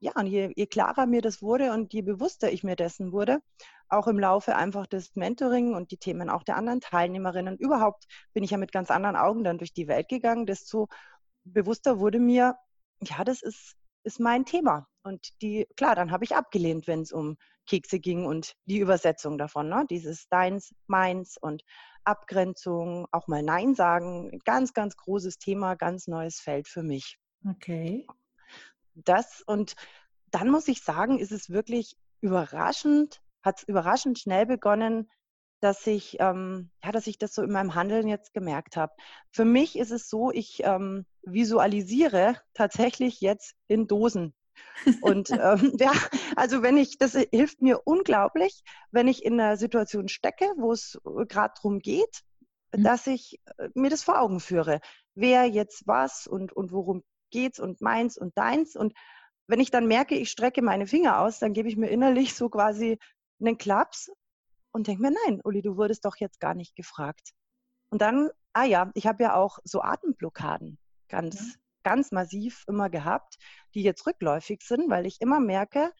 ja, 0.00 0.12
und 0.14 0.26
je, 0.26 0.52
je, 0.54 0.66
klarer 0.66 1.06
mir 1.06 1.22
das 1.22 1.40
wurde 1.40 1.72
und 1.72 1.92
je 1.92 2.02
bewusster 2.02 2.52
ich 2.52 2.62
mir 2.62 2.76
dessen 2.76 3.12
wurde, 3.12 3.40
auch 3.88 4.06
im 4.06 4.18
Laufe 4.18 4.56
einfach 4.56 4.86
des 4.86 5.14
Mentoring 5.16 5.74
und 5.74 5.90
die 5.90 5.96
Themen 5.96 6.28
auch 6.28 6.42
der 6.42 6.56
anderen 6.56 6.80
Teilnehmerinnen, 6.80 7.56
überhaupt 7.56 8.04
bin 8.32 8.44
ich 8.44 8.50
ja 8.50 8.58
mit 8.58 8.72
ganz 8.72 8.90
anderen 8.90 9.16
Augen 9.16 9.44
dann 9.44 9.58
durch 9.58 9.72
die 9.72 9.88
Welt 9.88 10.08
gegangen, 10.08 10.44
desto 10.44 10.88
bewusster 11.44 11.98
wurde 11.98 12.18
mir, 12.18 12.56
ja, 13.00 13.24
das 13.24 13.42
ist, 13.42 13.74
ist 14.02 14.20
mein 14.20 14.44
Thema. 14.44 14.86
Und 15.02 15.40
die, 15.40 15.66
klar, 15.76 15.94
dann 15.94 16.10
habe 16.10 16.24
ich 16.24 16.34
abgelehnt, 16.34 16.86
wenn 16.86 17.02
es 17.02 17.12
um 17.12 17.36
Kekse 17.66 17.98
ging 17.98 18.26
und 18.26 18.54
die 18.66 18.78
Übersetzung 18.78 19.38
davon, 19.38 19.68
ne? 19.68 19.86
dieses 19.88 20.28
Deins, 20.28 20.74
Meins 20.86 21.36
und 21.40 21.62
Abgrenzung, 22.06 23.06
auch 23.12 23.28
mal 23.28 23.42
Nein 23.42 23.74
sagen, 23.74 24.38
ganz, 24.44 24.72
ganz 24.72 24.96
großes 24.96 25.38
Thema, 25.38 25.74
ganz 25.74 26.06
neues 26.06 26.40
Feld 26.40 26.68
für 26.68 26.82
mich. 26.82 27.18
Okay. 27.48 28.06
Das 28.94 29.42
und 29.42 29.74
dann 30.30 30.50
muss 30.50 30.68
ich 30.68 30.82
sagen, 30.82 31.18
ist 31.18 31.32
es 31.32 31.50
wirklich 31.50 31.96
überraschend, 32.20 33.22
hat 33.42 33.58
es 33.58 33.68
überraschend 33.68 34.18
schnell 34.18 34.46
begonnen, 34.46 35.08
dass 35.60 35.86
ich, 35.86 36.18
ähm, 36.20 36.70
ja, 36.84 36.92
dass 36.92 37.06
ich 37.06 37.18
das 37.18 37.34
so 37.34 37.42
in 37.42 37.52
meinem 37.52 37.74
Handeln 37.74 38.08
jetzt 38.08 38.34
gemerkt 38.34 38.76
habe. 38.76 38.92
Für 39.30 39.44
mich 39.44 39.78
ist 39.78 39.90
es 39.90 40.08
so, 40.08 40.30
ich 40.30 40.62
ähm, 40.64 41.06
visualisiere 41.22 42.40
tatsächlich 42.54 43.20
jetzt 43.20 43.54
in 43.66 43.86
Dosen 43.86 44.34
und 45.00 45.30
ähm, 45.30 45.72
ja, 45.78 45.92
also 46.36 46.62
wenn 46.62 46.76
ich, 46.76 46.98
das 46.98 47.14
hilft 47.14 47.62
mir 47.62 47.80
unglaublich, 47.84 48.62
wenn 48.90 49.08
ich 49.08 49.24
in 49.24 49.40
einer 49.40 49.56
Situation 49.56 50.08
stecke, 50.08 50.46
wo 50.56 50.72
es 50.72 50.98
äh, 51.04 51.26
gerade 51.26 51.54
darum 51.56 51.78
geht, 51.78 52.22
mhm. 52.72 52.84
dass 52.84 53.06
ich 53.06 53.40
äh, 53.58 53.68
mir 53.74 53.90
das 53.90 54.04
vor 54.04 54.20
Augen 54.20 54.40
führe. 54.40 54.80
Wer 55.14 55.46
jetzt 55.46 55.86
was 55.86 56.26
und, 56.26 56.52
und 56.52 56.72
worum 56.72 57.02
geht's 57.30 57.58
und 57.58 57.80
meins 57.80 58.18
und 58.18 58.36
deins. 58.36 58.76
Und 58.76 58.92
wenn 59.46 59.60
ich 59.60 59.70
dann 59.70 59.86
merke, 59.86 60.14
ich 60.14 60.30
strecke 60.30 60.62
meine 60.62 60.86
Finger 60.86 61.20
aus, 61.20 61.38
dann 61.38 61.52
gebe 61.52 61.68
ich 61.68 61.76
mir 61.76 61.88
innerlich 61.88 62.34
so 62.34 62.48
quasi 62.48 62.98
einen 63.40 63.58
Klaps 63.58 64.10
und 64.72 64.86
denke 64.86 65.02
mir, 65.02 65.12
nein, 65.26 65.40
Uli, 65.44 65.62
du 65.62 65.76
wurdest 65.76 66.04
doch 66.04 66.16
jetzt 66.16 66.40
gar 66.40 66.54
nicht 66.54 66.76
gefragt. 66.76 67.32
Und 67.90 68.02
dann, 68.02 68.30
ah 68.52 68.64
ja, 68.64 68.90
ich 68.94 69.06
habe 69.06 69.22
ja 69.22 69.34
auch 69.34 69.58
so 69.64 69.80
Atemblockaden 69.80 70.78
ganz, 71.08 71.58
ganz 71.86 72.10
massiv 72.10 72.64
immer 72.66 72.90
gehabt, 72.90 73.36
die 73.72 73.82
jetzt 73.84 74.08
rückläufig 74.08 74.62
sind, 74.62 74.90
weil 74.90 75.06
ich 75.06 75.20
immer 75.20 75.38
merke, 75.38 75.92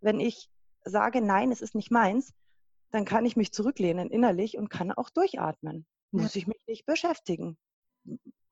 wenn 0.00 0.20
ich 0.20 0.48
sage, 0.84 1.20
nein, 1.20 1.50
es 1.50 1.60
ist 1.60 1.74
nicht 1.74 1.90
meins, 1.90 2.32
dann 2.92 3.04
kann 3.04 3.26
ich 3.26 3.34
mich 3.34 3.52
zurücklehnen 3.52 4.10
innerlich 4.10 4.56
und 4.56 4.68
kann 4.68 4.92
auch 4.92 5.10
durchatmen. 5.10 5.86
Muss 6.12 6.36
ja. 6.36 6.38
ich 6.38 6.46
mich 6.46 6.60
nicht 6.68 6.86
beschäftigen. 6.86 7.58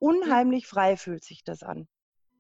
Unheimlich 0.01 0.67
frei 0.67 0.97
fühlt 0.97 1.23
sich 1.23 1.45
das 1.45 1.63
an. 1.63 1.87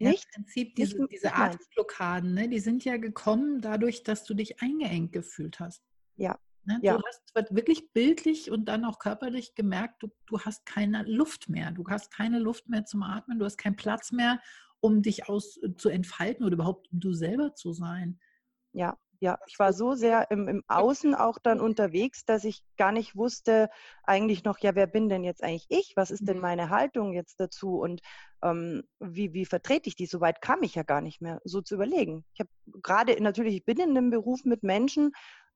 Nicht, 0.00 0.24
ja, 0.24 0.30
Im 0.34 0.42
Prinzip 0.42 0.74
diese, 0.74 0.98
nicht 0.98 1.12
diese 1.12 1.34
Atemblockaden, 1.36 2.34
ne, 2.34 2.48
die 2.48 2.58
sind 2.58 2.84
ja 2.84 2.96
gekommen 2.96 3.60
dadurch, 3.60 4.02
dass 4.02 4.24
du 4.24 4.34
dich 4.34 4.60
eingeengt 4.60 5.12
gefühlt 5.12 5.60
hast. 5.60 5.84
Ja, 6.16 6.36
Ne? 6.64 6.78
Ja. 6.82 6.96
Du 6.96 7.02
hast 7.06 7.54
wirklich 7.54 7.92
bildlich 7.92 8.50
und 8.50 8.66
dann 8.66 8.84
auch 8.84 8.98
körperlich 8.98 9.54
gemerkt, 9.54 10.02
du, 10.02 10.08
du 10.26 10.40
hast 10.40 10.66
keine 10.66 11.02
Luft 11.04 11.48
mehr. 11.48 11.70
Du 11.70 11.84
hast 11.88 12.12
keine 12.12 12.38
Luft 12.38 12.68
mehr 12.68 12.84
zum 12.84 13.02
Atmen, 13.02 13.38
du 13.38 13.44
hast 13.44 13.58
keinen 13.58 13.76
Platz 13.76 14.12
mehr, 14.12 14.40
um 14.80 15.02
dich 15.02 15.28
aus, 15.28 15.58
äh, 15.62 15.74
zu 15.74 15.88
entfalten 15.88 16.44
oder 16.44 16.54
überhaupt 16.54 16.92
um 16.92 17.00
du 17.00 17.12
selber 17.12 17.54
zu 17.54 17.72
sein. 17.72 18.20
Ja, 18.72 18.96
Ja, 19.20 19.38
ich 19.46 19.56
war 19.60 19.72
so 19.72 19.94
sehr 19.94 20.32
im, 20.32 20.48
im 20.48 20.64
Außen 20.66 21.14
auch 21.14 21.38
dann 21.38 21.60
unterwegs, 21.60 22.24
dass 22.24 22.42
ich 22.42 22.64
gar 22.76 22.90
nicht 22.90 23.14
wusste 23.14 23.70
eigentlich 24.02 24.42
noch, 24.42 24.58
ja, 24.58 24.74
wer 24.74 24.88
bin 24.88 25.08
denn 25.08 25.22
jetzt 25.22 25.44
eigentlich 25.44 25.66
ich? 25.68 25.92
Was 25.94 26.10
ist 26.10 26.26
denn 26.26 26.38
mhm. 26.38 26.42
meine 26.42 26.70
Haltung 26.70 27.12
jetzt 27.12 27.38
dazu? 27.38 27.78
Und 27.78 28.00
ähm, 28.42 28.82
wie, 28.98 29.32
wie 29.32 29.44
vertrete 29.44 29.88
ich 29.88 29.94
die? 29.94 30.06
Soweit 30.06 30.40
kam 30.40 30.64
ich 30.64 30.74
ja 30.74 30.82
gar 30.82 31.00
nicht 31.00 31.20
mehr, 31.20 31.40
so 31.44 31.60
zu 31.60 31.76
überlegen. 31.76 32.24
Ich 32.34 32.40
habe 32.40 32.50
gerade 32.82 33.22
natürlich, 33.22 33.54
ich 33.54 33.64
bin 33.64 33.78
in 33.78 33.90
einem 33.90 34.10
Beruf 34.10 34.44
mit 34.44 34.64
Menschen, 34.64 35.12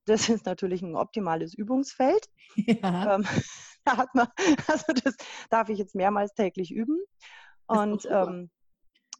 das 0.07 0.29
ist 0.29 0.47
natürlich 0.47 0.83
ein 0.83 0.97
optimales 0.97 1.55
Übungsfeld. 1.55 2.29
Ja. 2.55 3.17
Ähm, 3.17 3.25
da 3.85 3.97
hat 3.97 4.15
man, 4.15 4.29
also 4.67 4.93
das 5.05 5.17
darf 5.51 5.69
ich 5.69 5.79
jetzt 5.79 5.95
mehrmals 5.95 6.35
täglich 6.35 6.73
üben. 6.73 6.99
Und 7.67 8.07
ähm, 8.11 8.51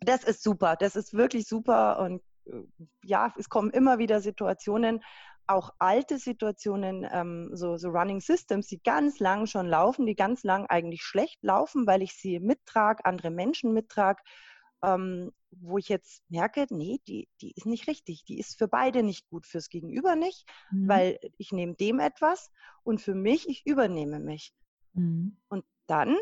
das 0.01 0.25
ist 0.25 0.43
super, 0.43 0.77
das 0.77 0.97
ist 0.97 1.15
wirklich 1.15 1.47
super. 1.47 1.99
Und 2.01 2.23
äh, 2.47 2.63
ja, 3.05 3.33
es 3.37 3.49
kommen 3.49 3.71
immer 3.71 3.99
wieder 3.99 4.21
Situationen, 4.21 5.03
auch 5.49 5.71
alte 5.79 6.19
Situationen, 6.19 7.07
ähm, 7.11 7.51
so, 7.53 7.77
so 7.77 7.91
Running 7.91 8.21
Systems, 8.21 8.67
die 8.67 8.83
ganz 8.83 9.21
lang 9.21 9.47
schon 9.47 9.69
laufen, 9.69 10.07
die 10.07 10.17
ganz 10.17 10.43
lang 10.43 10.67
eigentlich 10.67 11.03
schlecht 11.03 11.43
laufen, 11.43 11.87
weil 11.87 12.03
ich 12.03 12.15
sie 12.15 12.41
mittrage, 12.41 13.05
andere 13.05 13.31
Menschen 13.31 13.73
mittrage, 13.73 14.23
ähm, 14.83 15.33
wo 15.61 15.79
ich 15.79 15.89
jetzt 15.89 16.23
merke, 16.29 16.67
nee, 16.71 17.01
die, 17.07 17.29
die 17.41 17.53
ist 17.53 17.67
nicht 17.67 17.87
richtig, 17.87 18.25
die 18.25 18.39
ist 18.39 18.59
für 18.59 18.69
beide 18.69 19.03
nicht 19.03 19.29
gut, 19.29 19.47
fürs 19.47 19.69
Gegenüber 19.69 20.17
nicht, 20.17 20.49
mhm. 20.71 20.89
weil 20.89 21.19
ich 21.39 21.53
nehme 21.53 21.75
dem 21.75 22.01
etwas 22.01 22.51
und 22.83 23.01
für 23.01 23.15
mich, 23.15 23.49
ich 23.49 23.67
übernehme 23.67 24.21
mich. 24.21 24.53
Mhm. 24.93 25.37
Und 25.49 25.65
dann 25.87 26.17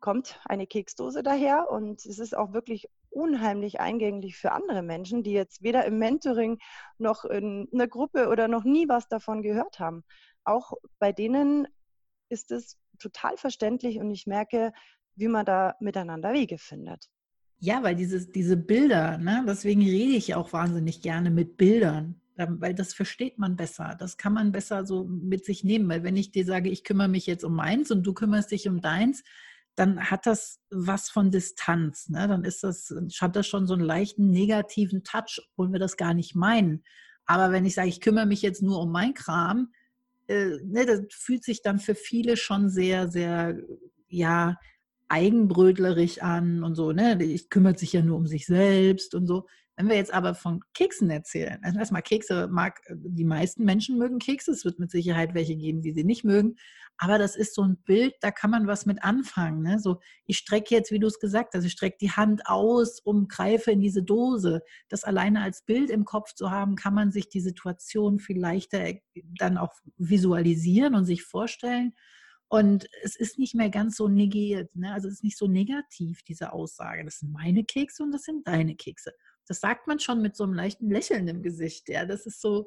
kommt 0.00 0.40
eine 0.44 0.66
Keksdose 0.66 1.22
daher 1.22 1.70
und 1.70 2.04
es 2.04 2.18
ist 2.18 2.36
auch 2.36 2.52
wirklich 2.52 2.88
unheimlich 3.10 3.80
eingänglich 3.80 4.36
für 4.36 4.52
andere 4.52 4.82
Menschen, 4.82 5.22
die 5.22 5.32
jetzt 5.32 5.62
weder 5.62 5.84
im 5.84 5.98
Mentoring 5.98 6.58
noch 6.98 7.24
in 7.24 7.68
einer 7.72 7.86
Gruppe 7.86 8.28
oder 8.28 8.48
noch 8.48 8.64
nie 8.64 8.88
was 8.88 9.08
davon 9.08 9.42
gehört 9.42 9.78
haben. 9.78 10.04
Auch 10.44 10.72
bei 10.98 11.12
denen 11.12 11.68
ist 12.28 12.50
es 12.50 12.78
total 12.98 13.36
verständlich 13.36 13.98
und 13.98 14.10
ich 14.10 14.26
merke, 14.26 14.72
wie 15.14 15.28
man 15.28 15.46
da 15.46 15.76
miteinander 15.80 16.32
Wege 16.32 16.58
findet. 16.58 17.08
Ja, 17.58 17.82
weil 17.82 17.94
dieses, 17.96 18.30
diese 18.30 18.56
Bilder, 18.56 19.18
ne, 19.18 19.44
deswegen 19.46 19.82
rede 19.82 20.16
ich 20.16 20.34
auch 20.34 20.52
wahnsinnig 20.52 21.00
gerne 21.00 21.30
mit 21.30 21.56
Bildern, 21.56 22.20
weil 22.36 22.74
das 22.74 22.94
versteht 22.94 23.38
man 23.38 23.56
besser. 23.56 23.96
Das 23.98 24.16
kann 24.16 24.34
man 24.34 24.52
besser 24.52 24.84
so 24.84 25.04
mit 25.04 25.44
sich 25.44 25.64
nehmen. 25.64 25.88
Weil 25.88 26.02
wenn 26.02 26.16
ich 26.16 26.32
dir 26.32 26.44
sage, 26.44 26.68
ich 26.68 26.84
kümmere 26.84 27.08
mich 27.08 27.26
jetzt 27.26 27.44
um 27.44 27.54
meins 27.54 27.90
und 27.90 28.02
du 28.02 28.12
kümmerst 28.12 28.50
dich 28.50 28.68
um 28.68 28.80
deins, 28.80 29.22
dann 29.76 29.98
hat 30.10 30.26
das 30.26 30.60
was 30.70 31.10
von 31.10 31.30
Distanz. 31.30 32.08
Ne? 32.08 32.28
Dann 32.28 32.44
ist 32.44 32.64
das, 32.64 32.94
hat 33.20 33.36
das 33.36 33.46
schon 33.46 33.66
so 33.66 33.74
einen 33.74 33.84
leichten 33.84 34.30
negativen 34.30 35.04
Touch, 35.04 35.40
obwohl 35.52 35.72
wir 35.72 35.78
das 35.78 35.96
gar 35.96 36.14
nicht 36.14 36.34
meinen. 36.34 36.82
Aber 37.26 37.52
wenn 37.52 37.64
ich 37.64 37.74
sage, 37.74 37.88
ich 37.88 38.00
kümmere 38.00 38.26
mich 38.26 38.42
jetzt 38.42 38.62
nur 38.62 38.80
um 38.80 38.92
mein 38.92 39.14
Kram, 39.14 39.72
äh, 40.28 40.58
ne, 40.62 40.86
das 40.86 41.00
fühlt 41.10 41.44
sich 41.44 41.62
dann 41.62 41.78
für 41.78 41.94
viele 41.94 42.36
schon 42.36 42.68
sehr, 42.68 43.10
sehr, 43.10 43.56
ja, 44.08 44.56
eigenbrötlerisch 45.14 46.22
an 46.22 46.64
und 46.64 46.74
so, 46.74 46.90
ne? 46.90 47.22
Ich 47.22 47.48
kümmert 47.48 47.78
sich 47.78 47.92
ja 47.92 48.02
nur 48.02 48.16
um 48.16 48.26
sich 48.26 48.46
selbst 48.46 49.14
und 49.14 49.26
so. 49.28 49.46
Wenn 49.76 49.88
wir 49.88 49.96
jetzt 49.96 50.12
aber 50.14 50.34
von 50.34 50.60
Keksen 50.72 51.10
erzählen, 51.10 51.58
also 51.62 51.78
erstmal 51.78 52.02
Kekse 52.02 52.48
mag, 52.48 52.80
äh, 52.86 52.94
die 52.96 53.24
meisten 53.24 53.64
Menschen 53.64 53.96
mögen 53.96 54.18
Kekse, 54.18 54.50
es 54.50 54.64
wird 54.64 54.80
mit 54.80 54.90
Sicherheit 54.90 55.34
welche 55.34 55.56
geben, 55.56 55.82
die 55.82 55.92
sie 55.92 56.04
nicht 56.04 56.24
mögen, 56.24 56.56
aber 56.98 57.18
das 57.18 57.36
ist 57.36 57.54
so 57.54 57.62
ein 57.62 57.76
Bild, 57.84 58.14
da 58.20 58.32
kann 58.32 58.50
man 58.50 58.66
was 58.66 58.86
mit 58.86 59.04
anfangen. 59.04 59.62
Ne? 59.62 59.78
So, 59.78 60.00
ich 60.26 60.38
strecke 60.38 60.74
jetzt, 60.74 60.90
wie 60.90 60.98
du 60.98 61.06
es 61.06 61.20
gesagt 61.20 61.54
hast, 61.54 61.64
ich 61.64 61.72
strecke 61.72 61.98
die 62.00 62.10
Hand 62.10 62.46
aus 62.46 62.98
und 63.00 63.28
greife 63.28 63.70
in 63.70 63.80
diese 63.80 64.02
Dose. 64.02 64.62
Das 64.88 65.04
alleine 65.04 65.42
als 65.42 65.62
Bild 65.62 65.90
im 65.90 66.04
Kopf 66.04 66.34
zu 66.34 66.50
haben, 66.50 66.76
kann 66.76 66.94
man 66.94 67.12
sich 67.12 67.28
die 67.28 67.40
Situation 67.40 68.18
viel 68.18 68.40
leichter 68.40 68.80
äh, 68.84 69.00
dann 69.38 69.58
auch 69.58 69.72
visualisieren 69.96 70.94
und 70.94 71.04
sich 71.04 71.22
vorstellen. 71.22 71.94
Und 72.48 72.88
es 73.02 73.16
ist 73.16 73.38
nicht 73.38 73.54
mehr 73.54 73.70
ganz 73.70 73.96
so 73.96 74.08
negiert, 74.08 74.74
ne? 74.76 74.92
also 74.92 75.08
es 75.08 75.14
ist 75.14 75.24
nicht 75.24 75.38
so 75.38 75.48
negativ, 75.48 76.22
diese 76.22 76.52
Aussage. 76.52 77.04
Das 77.04 77.18
sind 77.18 77.32
meine 77.32 77.64
Kekse 77.64 78.02
und 78.02 78.12
das 78.12 78.22
sind 78.22 78.46
deine 78.46 78.76
Kekse. 78.76 79.12
Das 79.46 79.60
sagt 79.60 79.86
man 79.86 79.98
schon 79.98 80.22
mit 80.22 80.36
so 80.36 80.44
einem 80.44 80.54
leichten 80.54 80.90
Lächeln 80.90 81.26
im 81.28 81.42
Gesicht. 81.42 81.88
Ja, 81.88 82.04
das 82.04 82.26
ist 82.26 82.40
so, 82.40 82.66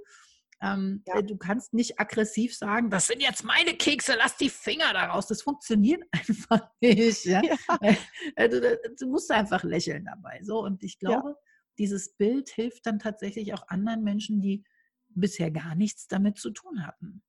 ähm, 0.62 1.04
ja. 1.08 1.20
Äh, 1.20 1.24
du 1.24 1.38
kannst 1.38 1.74
nicht 1.74 2.00
aggressiv 2.00 2.56
sagen, 2.56 2.90
das 2.90 3.08
sind 3.08 3.22
jetzt 3.22 3.44
meine 3.44 3.76
Kekse, 3.76 4.16
lass 4.18 4.38
die 4.38 4.50
Finger 4.50 4.92
daraus. 4.94 5.28
Das 5.28 5.42
funktioniert 5.42 6.04
einfach 6.12 6.70
nicht. 6.82 7.26
Ja? 7.26 7.42
ja. 7.44 7.96
Äh, 8.36 8.50
du, 8.50 8.80
du, 9.00 9.08
musst 9.08 9.32
einfach 9.32 9.64
lächeln 9.64 10.06
dabei. 10.06 10.40
So, 10.44 10.64
und 10.64 10.84
ich 10.84 11.00
glaube, 11.00 11.36
dieses 11.78 12.16
Bild 12.16 12.50
hilft 12.50 12.86
dann 12.88 13.00
tatsächlich 13.00 13.54
auch 13.54 13.68
anderen 13.68 14.04
Menschen, 14.04 14.42
die 14.42 14.64
bisher 15.10 15.52
gar 15.52 15.76
nichts 15.76 16.08
damit 16.08 16.38
zu 16.38 16.52
tun 16.52 16.86
hatten. 16.86 17.24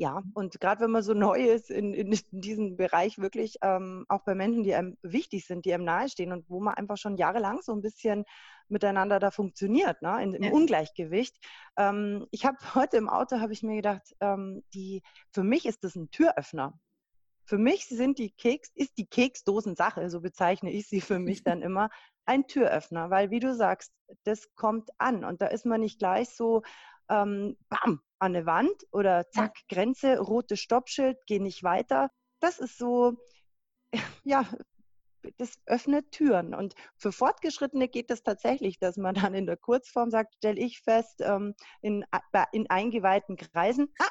Ja, 0.00 0.22
und 0.34 0.60
gerade 0.60 0.82
wenn 0.82 0.92
man 0.92 1.02
so 1.02 1.12
neu 1.36 1.44
ist 1.44 1.70
in, 1.70 1.92
in 1.92 2.10
diesem 2.30 2.76
Bereich, 2.76 3.18
wirklich 3.18 3.56
ähm, 3.62 4.06
auch 4.08 4.22
bei 4.22 4.34
Menschen, 4.34 4.62
die 4.62 4.74
einem 4.74 4.96
wichtig 5.02 5.46
sind, 5.46 5.64
die 5.64 5.74
einem 5.74 5.84
nahestehen 5.84 6.32
und 6.32 6.48
wo 6.48 6.60
man 6.60 6.74
einfach 6.74 6.96
schon 6.96 7.16
jahrelang 7.16 7.60
so 7.62 7.72
ein 7.72 7.82
bisschen 7.82 8.24
miteinander 8.68 9.18
da 9.18 9.30
funktioniert, 9.30 10.00
ne, 10.00 10.22
in, 10.22 10.34
im 10.34 10.42
ja. 10.44 10.52
Ungleichgewicht. 10.52 11.36
Ähm, 11.76 12.26
ich 12.30 12.46
habe 12.46 12.56
heute 12.76 12.96
im 12.96 13.08
Auto, 13.08 13.40
habe 13.40 13.52
ich 13.52 13.62
mir 13.62 13.76
gedacht, 13.76 14.14
ähm, 14.20 14.62
die, 14.72 15.02
für 15.32 15.42
mich 15.42 15.66
ist 15.66 15.82
das 15.82 15.96
ein 15.96 16.10
Türöffner. 16.10 16.78
Für 17.44 17.58
mich 17.58 17.86
sind 17.86 18.18
die 18.18 18.30
Keks, 18.30 18.70
ist 18.74 18.98
die 18.98 19.06
Keksdosen-Sache, 19.06 20.10
so 20.10 20.20
bezeichne 20.20 20.70
ich 20.70 20.86
sie 20.86 21.00
für 21.00 21.18
mich 21.18 21.42
dann 21.42 21.62
immer, 21.62 21.88
ein 22.26 22.46
Türöffner, 22.46 23.08
weil 23.08 23.30
wie 23.30 23.40
du 23.40 23.54
sagst, 23.54 23.90
das 24.24 24.54
kommt 24.54 24.90
an 24.98 25.24
und 25.24 25.40
da 25.40 25.46
ist 25.46 25.64
man 25.64 25.80
nicht 25.80 25.98
gleich 25.98 26.28
so, 26.28 26.62
ähm, 27.08 27.56
bam, 27.68 28.00
an 28.18 28.34
eine 28.34 28.46
Wand 28.46 28.84
oder 28.90 29.28
zack, 29.30 29.56
ja. 29.56 29.76
Grenze, 29.76 30.18
rotes 30.18 30.60
Stoppschild, 30.60 31.18
geh 31.26 31.38
nicht 31.38 31.62
weiter. 31.62 32.10
Das 32.40 32.58
ist 32.58 32.78
so, 32.78 33.16
ja, 34.24 34.44
das 35.36 35.58
öffnet 35.66 36.10
Türen. 36.12 36.54
Und 36.54 36.74
für 36.96 37.12
Fortgeschrittene 37.12 37.88
geht 37.88 38.10
es 38.10 38.22
das 38.22 38.22
tatsächlich, 38.22 38.78
dass 38.78 38.96
man 38.96 39.14
dann 39.14 39.34
in 39.34 39.46
der 39.46 39.56
Kurzform 39.56 40.10
sagt, 40.10 40.34
stelle 40.36 40.58
ich 40.60 40.80
fest, 40.80 41.20
ähm, 41.20 41.54
in, 41.82 42.04
in 42.52 42.70
eingeweihten 42.70 43.36
Kreisen, 43.36 43.92
ah, 43.98 44.08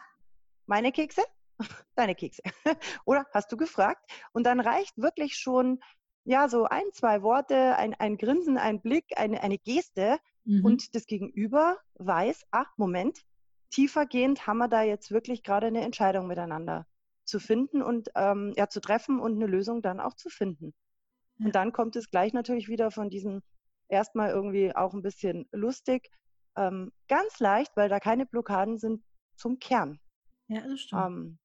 meine 0.66 0.92
Kekse, 0.92 1.24
deine 1.96 2.16
Kekse. 2.16 2.42
Oder 3.06 3.26
hast 3.34 3.52
du 3.52 3.58
gefragt? 3.58 4.10
Und 4.34 4.44
dann 4.46 4.60
reicht 4.60 4.98
wirklich 4.98 5.36
schon, 5.36 5.80
ja, 6.24 6.50
so 6.50 6.66
ein, 6.66 6.84
zwei 6.94 7.22
Worte, 7.22 7.78
ein, 7.78 7.94
ein 7.94 8.18
Grinsen, 8.18 8.58
ein 8.58 8.82
Blick, 8.82 9.06
eine, 9.16 9.42
eine 9.42 9.58
Geste, 9.58 10.20
Mhm. 10.48 10.64
Und 10.64 10.96
das 10.96 11.06
Gegenüber 11.06 11.78
weiß, 11.96 12.46
ach, 12.52 12.72
Moment, 12.78 13.20
tiefergehend 13.70 14.48
haben 14.48 14.58
wir 14.58 14.70
da 14.70 14.82
jetzt 14.82 15.12
wirklich 15.12 15.44
gerade 15.44 15.68
eine 15.68 15.82
Entscheidung 15.82 16.26
miteinander 16.26 16.88
zu 17.26 17.40
finden 17.40 17.82
und 17.82 18.10
ähm, 18.16 18.54
ja, 18.56 18.70
zu 18.70 18.80
treffen 18.80 19.20
und 19.20 19.36
eine 19.36 19.46
Lösung 19.46 19.82
dann 19.82 20.00
auch 20.00 20.16
zu 20.16 20.30
finden. 20.30 20.74
Ja. 21.38 21.48
Und 21.48 21.56
dann 21.56 21.74
kommt 21.74 21.98
es 21.98 22.10
gleich 22.10 22.32
natürlich 22.32 22.70
wieder 22.70 22.92
von 22.92 23.10
diesem 23.10 23.44
erstmal 23.90 24.30
irgendwie 24.30 24.74
auch 24.74 24.94
ein 24.94 25.02
bisschen 25.02 25.48
lustig, 25.52 26.10
ähm, 26.56 26.94
ganz 27.10 27.40
leicht, 27.40 27.76
weil 27.76 27.90
da 27.90 28.00
keine 28.00 28.26
Blockaden 28.26 28.78
sind, 28.78 29.04
zum 29.36 29.60
Kern. 29.60 30.00
Ja, 30.48 30.62
das 30.62 30.80
stimmt. 30.80 31.06
Ähm, 31.06 31.40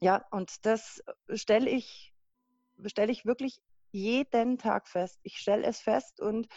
ja, 0.00 0.26
und 0.32 0.66
das 0.66 1.02
stelle 1.32 1.70
ich, 1.70 2.12
stelle 2.86 3.12
ich 3.12 3.24
wirklich 3.24 3.60
jeden 3.92 4.58
Tag 4.58 4.88
fest. 4.88 5.20
Ich 5.22 5.38
stelle 5.38 5.64
es 5.64 5.80
fest 5.80 6.20
und 6.20 6.48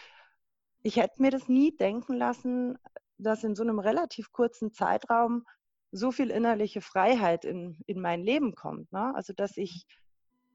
ich 0.86 0.98
hätte 0.98 1.20
mir 1.20 1.32
das 1.32 1.48
nie 1.48 1.76
denken 1.76 2.14
lassen, 2.14 2.78
dass 3.18 3.42
in 3.42 3.56
so 3.56 3.64
einem 3.64 3.80
relativ 3.80 4.30
kurzen 4.30 4.72
Zeitraum 4.72 5.44
so 5.90 6.12
viel 6.12 6.30
innerliche 6.30 6.80
Freiheit 6.80 7.44
in, 7.44 7.80
in 7.86 8.00
mein 8.00 8.22
Leben 8.22 8.54
kommt. 8.54 8.92
Ne? 8.92 9.12
Also, 9.16 9.32
dass 9.32 9.56
ich 9.56 9.84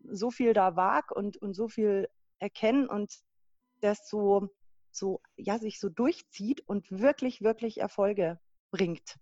so 0.03 0.31
viel 0.31 0.53
da 0.53 0.77
wag 0.77 1.11
und, 1.11 1.35
und 1.35 1.53
so 1.53 1.67
viel 1.67 2.07
erkennen 2.39 2.87
und 2.87 3.13
das 3.81 4.07
so, 4.07 4.47
so, 4.89 5.19
ja, 5.35 5.59
sich 5.59 5.81
so 5.81 5.89
durchzieht 5.89 6.61
und 6.65 6.89
wirklich, 6.91 7.41
wirklich 7.41 7.79
Erfolge 7.79 8.39
bringt. 8.71 9.17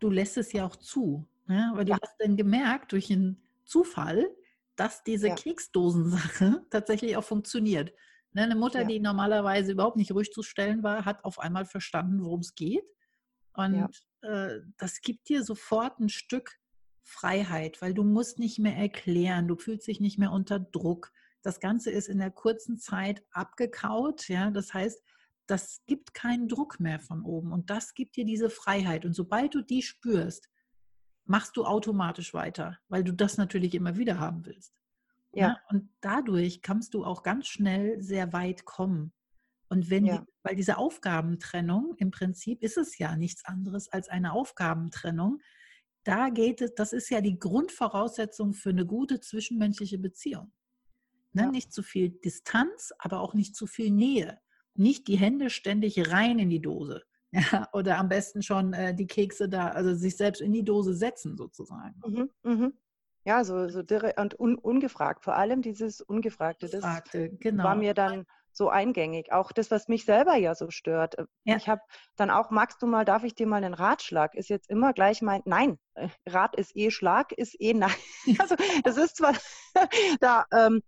Du 0.00 0.10
lässt 0.10 0.36
es 0.36 0.52
ja 0.52 0.66
auch 0.66 0.76
zu, 0.76 1.26
ne? 1.46 1.70
aber 1.72 1.86
du 1.86 1.92
ja. 1.92 1.98
hast 2.02 2.16
dann 2.18 2.36
gemerkt 2.36 2.92
durch 2.92 3.10
einen 3.10 3.42
Zufall, 3.64 4.28
dass 4.76 5.02
diese 5.02 5.28
ja. 5.28 5.34
Keksdosensache 5.34 6.66
tatsächlich 6.70 7.16
auch 7.16 7.24
funktioniert. 7.24 7.94
Ne, 8.34 8.42
eine 8.42 8.56
Mutter, 8.56 8.82
ja. 8.82 8.86
die 8.86 9.00
normalerweise 9.00 9.72
überhaupt 9.72 9.96
nicht 9.96 10.12
ruhig 10.12 10.32
zu 10.32 10.42
stellen 10.42 10.82
war, 10.82 11.04
hat 11.04 11.24
auf 11.24 11.38
einmal 11.38 11.66
verstanden, 11.66 12.24
worum 12.24 12.40
es 12.40 12.54
geht. 12.54 12.84
Und 13.54 13.90
ja. 14.22 14.28
äh, 14.28 14.60
das 14.78 15.00
gibt 15.02 15.28
dir 15.28 15.44
sofort 15.44 16.00
ein 16.00 16.08
Stück 16.08 16.58
Freiheit, 17.02 17.82
weil 17.82 17.94
du 17.94 18.04
musst 18.04 18.38
nicht 18.38 18.58
mehr 18.58 18.76
erklären, 18.76 19.48
du 19.48 19.56
fühlst 19.56 19.86
dich 19.86 20.00
nicht 20.00 20.18
mehr 20.18 20.32
unter 20.32 20.58
Druck. 20.60 21.12
Das 21.42 21.60
Ganze 21.60 21.90
ist 21.90 22.08
in 22.08 22.18
der 22.18 22.30
kurzen 22.30 22.78
Zeit 22.78 23.22
abgekaut. 23.32 24.28
Ja? 24.28 24.50
Das 24.50 24.72
heißt, 24.72 25.02
das 25.46 25.82
gibt 25.86 26.14
keinen 26.14 26.48
Druck 26.48 26.80
mehr 26.80 27.00
von 27.00 27.22
oben 27.22 27.52
und 27.52 27.68
das 27.68 27.94
gibt 27.94 28.16
dir 28.16 28.24
diese 28.24 28.48
Freiheit. 28.48 29.04
Und 29.04 29.14
sobald 29.14 29.54
du 29.54 29.60
die 29.60 29.82
spürst, 29.82 30.48
machst 31.24 31.56
du 31.56 31.64
automatisch 31.64 32.32
weiter, 32.32 32.78
weil 32.88 33.04
du 33.04 33.12
das 33.12 33.36
natürlich 33.36 33.74
immer 33.74 33.96
wieder 33.96 34.18
haben 34.18 34.46
willst. 34.46 34.72
Ja. 35.34 35.48
ja. 35.48 35.60
Und 35.70 35.88
dadurch 36.00 36.62
kannst 36.62 36.94
du 36.94 37.04
auch 37.04 37.22
ganz 37.22 37.46
schnell 37.46 38.00
sehr 38.02 38.32
weit 38.32 38.64
kommen. 38.64 39.12
Und 39.68 39.90
wenn, 39.90 40.06
ja. 40.06 40.18
die, 40.18 40.24
weil 40.42 40.56
diese 40.56 40.76
Aufgabentrennung, 40.78 41.94
im 41.96 42.10
Prinzip 42.10 42.62
ist 42.62 42.76
es 42.76 42.98
ja 42.98 43.16
nichts 43.16 43.44
anderes 43.44 43.88
als 43.88 44.08
eine 44.08 44.32
Aufgabentrennung. 44.32 45.40
Da 46.04 46.30
geht 46.30 46.60
es, 46.60 46.74
das 46.74 46.92
ist 46.92 47.10
ja 47.10 47.20
die 47.20 47.38
Grundvoraussetzung 47.38 48.54
für 48.54 48.70
eine 48.70 48.84
gute 48.86 49.20
zwischenmenschliche 49.20 49.98
Beziehung. 49.98 50.52
Ne? 51.32 51.42
Ja. 51.42 51.50
Nicht 51.50 51.72
zu 51.72 51.82
viel 51.82 52.10
Distanz, 52.10 52.92
aber 52.98 53.20
auch 53.20 53.34
nicht 53.34 53.56
zu 53.56 53.66
viel 53.66 53.90
Nähe. 53.90 54.38
Nicht 54.74 55.08
die 55.08 55.16
Hände 55.16 55.48
ständig 55.50 56.10
rein 56.10 56.38
in 56.38 56.50
die 56.50 56.60
Dose. 56.62 57.02
Ja, 57.34 57.66
oder 57.72 57.96
am 57.96 58.10
besten 58.10 58.42
schon 58.42 58.74
äh, 58.74 58.94
die 58.94 59.06
Kekse 59.06 59.48
da, 59.48 59.68
also 59.68 59.94
sich 59.94 60.18
selbst 60.18 60.42
in 60.42 60.52
die 60.52 60.64
Dose 60.64 60.92
setzen 60.92 61.38
sozusagen. 61.38 61.98
Mhm, 62.06 62.30
mhm. 62.42 62.72
Ja, 63.24 63.44
so, 63.44 63.68
so 63.68 63.82
direkt 63.82 64.18
und 64.18 64.38
un, 64.38 64.56
ungefragt. 64.56 65.24
Vor 65.24 65.36
allem 65.36 65.62
dieses 65.62 66.00
Ungefragte, 66.00 66.68
das 66.68 66.82
Fragte, 66.82 67.30
genau. 67.30 67.64
war 67.64 67.76
mir 67.76 67.94
dann 67.94 68.26
so 68.52 68.68
eingängig. 68.68 69.32
Auch 69.32 69.52
das, 69.52 69.70
was 69.70 69.88
mich 69.88 70.04
selber 70.04 70.36
ja 70.36 70.54
so 70.54 70.70
stört. 70.70 71.18
Äh, 71.18 71.24
ja. 71.44 71.56
Ich 71.56 71.68
habe 71.68 71.80
dann 72.16 72.30
auch, 72.30 72.50
magst 72.50 72.82
du 72.82 72.86
mal, 72.86 73.04
darf 73.04 73.24
ich 73.24 73.34
dir 73.34 73.46
mal 73.46 73.64
einen 73.64 73.74
Ratschlag? 73.74 74.34
Ist 74.34 74.48
jetzt 74.48 74.68
immer 74.68 74.92
gleich 74.92 75.22
mein, 75.22 75.42
nein, 75.44 75.78
äh, 75.94 76.08
Rat 76.26 76.56
ist 76.56 76.76
eh 76.76 76.90
Schlag, 76.90 77.32
ist 77.32 77.58
eh 77.60 77.74
nein. 77.74 77.94
Also 78.40 78.56
das 78.84 78.96
ist 78.96 79.16
zwar 79.16 79.34
da, 80.20 80.46
ähm, 80.52 80.82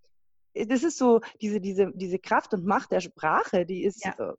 das 0.55 0.83
ist 0.83 0.99
so 0.99 1.21
diese, 1.41 1.61
diese, 1.61 1.91
diese 1.95 2.19
Kraft 2.19 2.55
und 2.55 2.65
Macht 2.65 2.93
der 2.93 3.01
Sprache, 3.01 3.67
die 3.67 3.83
ist 3.83 4.05
ja. 4.05 4.13
äh, 4.19 4.35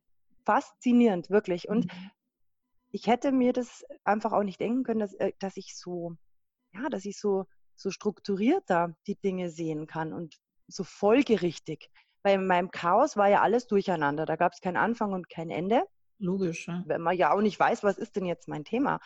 faszinierend, 0.45 1.29
wirklich. 1.29 1.67
Und 1.67 1.85
mhm. 1.85 2.11
ich 2.91 3.07
hätte 3.07 3.31
mir 3.31 3.53
das 3.53 3.83
einfach 4.03 4.31
auch 4.31 4.43
nicht 4.43 4.59
denken 4.59 4.83
können, 4.83 4.99
dass, 4.99 5.13
äh, 5.15 5.33
dass 5.39 5.57
ich 5.57 5.75
so, 5.75 6.15
ja, 6.73 6.89
dass 6.89 7.05
ich 7.05 7.19
so, 7.19 7.45
so 7.75 7.91
strukturierter 7.91 8.95
die 9.07 9.15
Dinge 9.15 9.49
sehen 9.49 9.87
kann 9.87 10.13
und 10.13 10.37
so 10.67 10.83
folgerichtig. 10.83 11.89
Weil 12.23 12.35
in 12.35 12.47
meinem 12.47 12.71
Chaos 12.71 13.17
war 13.17 13.27
ja 13.27 13.41
alles 13.41 13.67
durcheinander. 13.67 14.25
Da 14.25 14.35
gab 14.35 14.53
es 14.53 14.61
keinen 14.61 14.77
Anfang 14.77 15.13
und 15.13 15.29
kein 15.29 15.49
Ende. 15.49 15.83
Logisch. 16.17 16.67
Ja. 16.67 16.83
Wenn 16.87 17.01
man 17.01 17.15
ja 17.15 17.33
auch 17.33 17.41
nicht 17.41 17.59
weiß, 17.59 17.83
was 17.83 17.97
ist 17.97 18.15
denn 18.15 18.25
jetzt 18.25 18.47
mein 18.47 18.63
Thema. 18.63 18.99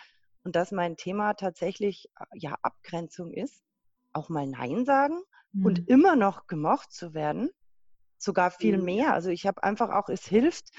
Und 0.43 0.55
dass 0.55 0.71
mein 0.71 0.95
Thema 0.95 1.33
tatsächlich 1.33 2.09
äh, 2.17 2.23
ja 2.33 2.55
Abgrenzung 2.61 3.33
ist, 3.33 3.61
auch 4.13 4.29
mal 4.29 4.47
Nein 4.47 4.85
sagen 4.85 5.21
mhm. 5.51 5.65
und 5.65 5.89
immer 5.89 6.15
noch 6.15 6.47
gemocht 6.47 6.91
zu 6.91 7.13
werden, 7.13 7.49
sogar 8.17 8.51
viel 8.51 8.77
mhm. 8.77 8.85
mehr. 8.85 9.13
Also 9.13 9.29
ich 9.29 9.45
habe 9.45 9.63
einfach 9.63 9.89
auch, 9.89 10.09
es 10.09 10.25
hilft 10.25 10.69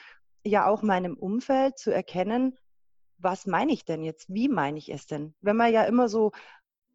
ja 0.45 0.67
auch 0.67 0.83
meinem 0.83 1.17
Umfeld 1.17 1.79
zu 1.79 1.93
erkennen, 1.93 2.57
was 3.19 3.47
meine 3.47 3.73
ich 3.73 3.85
denn 3.85 4.03
jetzt? 4.03 4.33
Wie 4.33 4.49
meine 4.49 4.79
ich 4.79 4.91
es 4.91 5.07
denn? 5.07 5.35
Wenn 5.43 5.57
man 5.57 5.73
ja 5.73 5.85
immer 5.85 6.09
so 6.09 6.33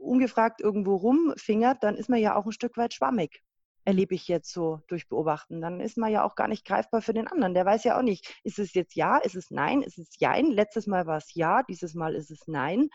ungefragt 0.05 0.61
irgendwo 0.61 0.95
rumfingert, 0.95 1.83
dann 1.83 1.95
ist 1.95 2.09
man 2.09 2.19
ja 2.19 2.35
auch 2.35 2.45
ein 2.45 2.51
Stück 2.51 2.77
weit 2.77 2.93
schwammig. 2.93 3.43
Erlebe 3.83 4.15
ich 4.15 4.27
jetzt 4.27 4.51
so 4.51 4.81
durch 4.87 5.07
Beobachten. 5.07 5.61
Dann 5.61 5.79
ist 5.79 5.97
man 5.97 6.11
ja 6.11 6.23
auch 6.23 6.35
gar 6.35 6.47
nicht 6.47 6.65
greifbar 6.65 7.01
für 7.01 7.13
den 7.13 7.27
anderen. 7.27 7.53
Der 7.53 7.65
weiß 7.65 7.83
ja 7.83 7.97
auch 7.97 8.03
nicht, 8.03 8.39
ist 8.43 8.57
es 8.57 8.73
jetzt 8.73 8.95
ja, 8.95 9.17
ist 9.17 9.35
es 9.35 9.51
nein, 9.51 9.81
ist 9.83 9.99
es 9.99 10.09
jein. 10.17 10.51
Letztes 10.51 10.87
Mal 10.87 11.05
war 11.05 11.17
es 11.17 11.33
ja, 11.35 11.61
dieses 11.63 11.93
Mal 11.93 12.15
ist 12.15 12.31
es 12.31 12.47
nein. 12.47 12.89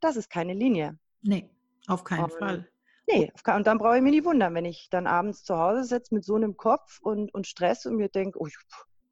Das 0.00 0.16
ist 0.16 0.30
keine 0.30 0.54
Linie. 0.54 0.96
Nee, 1.22 1.50
auf 1.88 2.04
keinen 2.04 2.24
und, 2.24 2.32
Fall. 2.34 2.68
Nee, 3.10 3.32
und 3.54 3.66
dann 3.66 3.78
brauche 3.78 3.96
ich 3.96 4.02
mich 4.02 4.12
nicht 4.12 4.24
wundern, 4.26 4.54
wenn 4.54 4.66
ich 4.66 4.88
dann 4.90 5.06
abends 5.06 5.42
zu 5.42 5.56
Hause 5.56 5.84
sitze 5.84 6.14
mit 6.14 6.24
so 6.24 6.34
einem 6.34 6.56
Kopf 6.56 7.00
und, 7.00 7.32
und 7.34 7.46
Stress 7.46 7.86
und 7.86 7.96
mir 7.96 8.08
denke, 8.08 8.38
oh, 8.38 8.48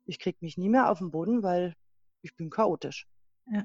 ich 0.05 0.19
kriege 0.19 0.39
mich 0.43 0.59
nie 0.59 0.69
mehr 0.69 0.91
auf 0.91 0.99
den 0.99 1.11
Boden, 1.11 1.43
weil 1.43 1.75
ich 2.23 2.37
bin 2.37 2.51
chaotisch. 2.51 3.09
Ja. 3.51 3.65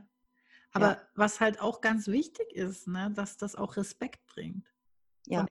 Aber 0.73 0.87
ja. 0.87 1.01
was 1.15 1.39
halt 1.39 1.61
auch 1.61 1.81
ganz 1.81 2.07
wichtig 2.07 2.53
ist, 2.53 2.87
ne, 2.87 3.11
dass 3.13 3.37
das 3.37 3.55
auch 3.55 3.77
Respekt 3.77 4.25
bringt. 4.27 4.67
Ja. 5.27 5.45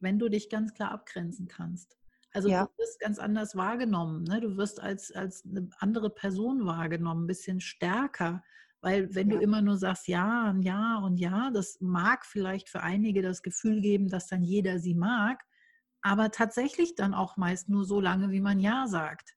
wenn 0.00 0.18
du 0.18 0.28
dich 0.28 0.48
ganz 0.48 0.72
klar 0.72 0.90
abgrenzen 0.90 1.46
kannst. 1.46 1.96
Also 2.32 2.48
ja. 2.48 2.64
du 2.64 2.82
wirst 2.82 2.98
ganz 2.98 3.18
anders 3.18 3.54
wahrgenommen. 3.54 4.24
Ne? 4.24 4.40
Du 4.40 4.56
wirst 4.56 4.80
als, 4.80 5.12
als 5.12 5.44
eine 5.44 5.68
andere 5.78 6.10
Person 6.10 6.66
wahrgenommen, 6.66 7.24
ein 7.24 7.28
bisschen 7.28 7.60
stärker. 7.60 8.42
Weil 8.80 9.14
wenn 9.14 9.30
ja. 9.30 9.36
du 9.36 9.42
immer 9.42 9.62
nur 9.62 9.76
sagst, 9.76 10.08
ja 10.08 10.50
und 10.50 10.62
ja 10.62 10.98
und 10.98 11.18
ja, 11.18 11.50
das 11.50 11.80
mag 11.80 12.26
vielleicht 12.26 12.68
für 12.68 12.82
einige 12.82 13.22
das 13.22 13.42
Gefühl 13.42 13.80
geben, 13.80 14.08
dass 14.08 14.26
dann 14.26 14.42
jeder 14.42 14.78
sie 14.78 14.94
mag, 14.94 15.42
aber 16.02 16.30
tatsächlich 16.30 16.94
dann 16.94 17.14
auch 17.14 17.38
meist 17.38 17.70
nur 17.70 17.84
so 17.84 17.98
lange, 17.98 18.30
wie 18.30 18.42
man 18.42 18.60
ja 18.60 18.86
sagt. 18.86 19.36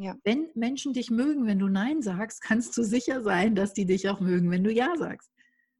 Ja. 0.00 0.16
Wenn 0.24 0.48
Menschen 0.54 0.94
dich 0.94 1.10
mögen, 1.10 1.46
wenn 1.46 1.58
du 1.58 1.68
Nein 1.68 2.00
sagst, 2.00 2.40
kannst 2.42 2.76
du 2.76 2.82
sicher 2.82 3.22
sein, 3.22 3.54
dass 3.54 3.74
die 3.74 3.84
dich 3.84 4.08
auch 4.08 4.20
mögen, 4.20 4.50
wenn 4.50 4.64
du 4.64 4.72
Ja 4.72 4.94
sagst. 4.96 5.30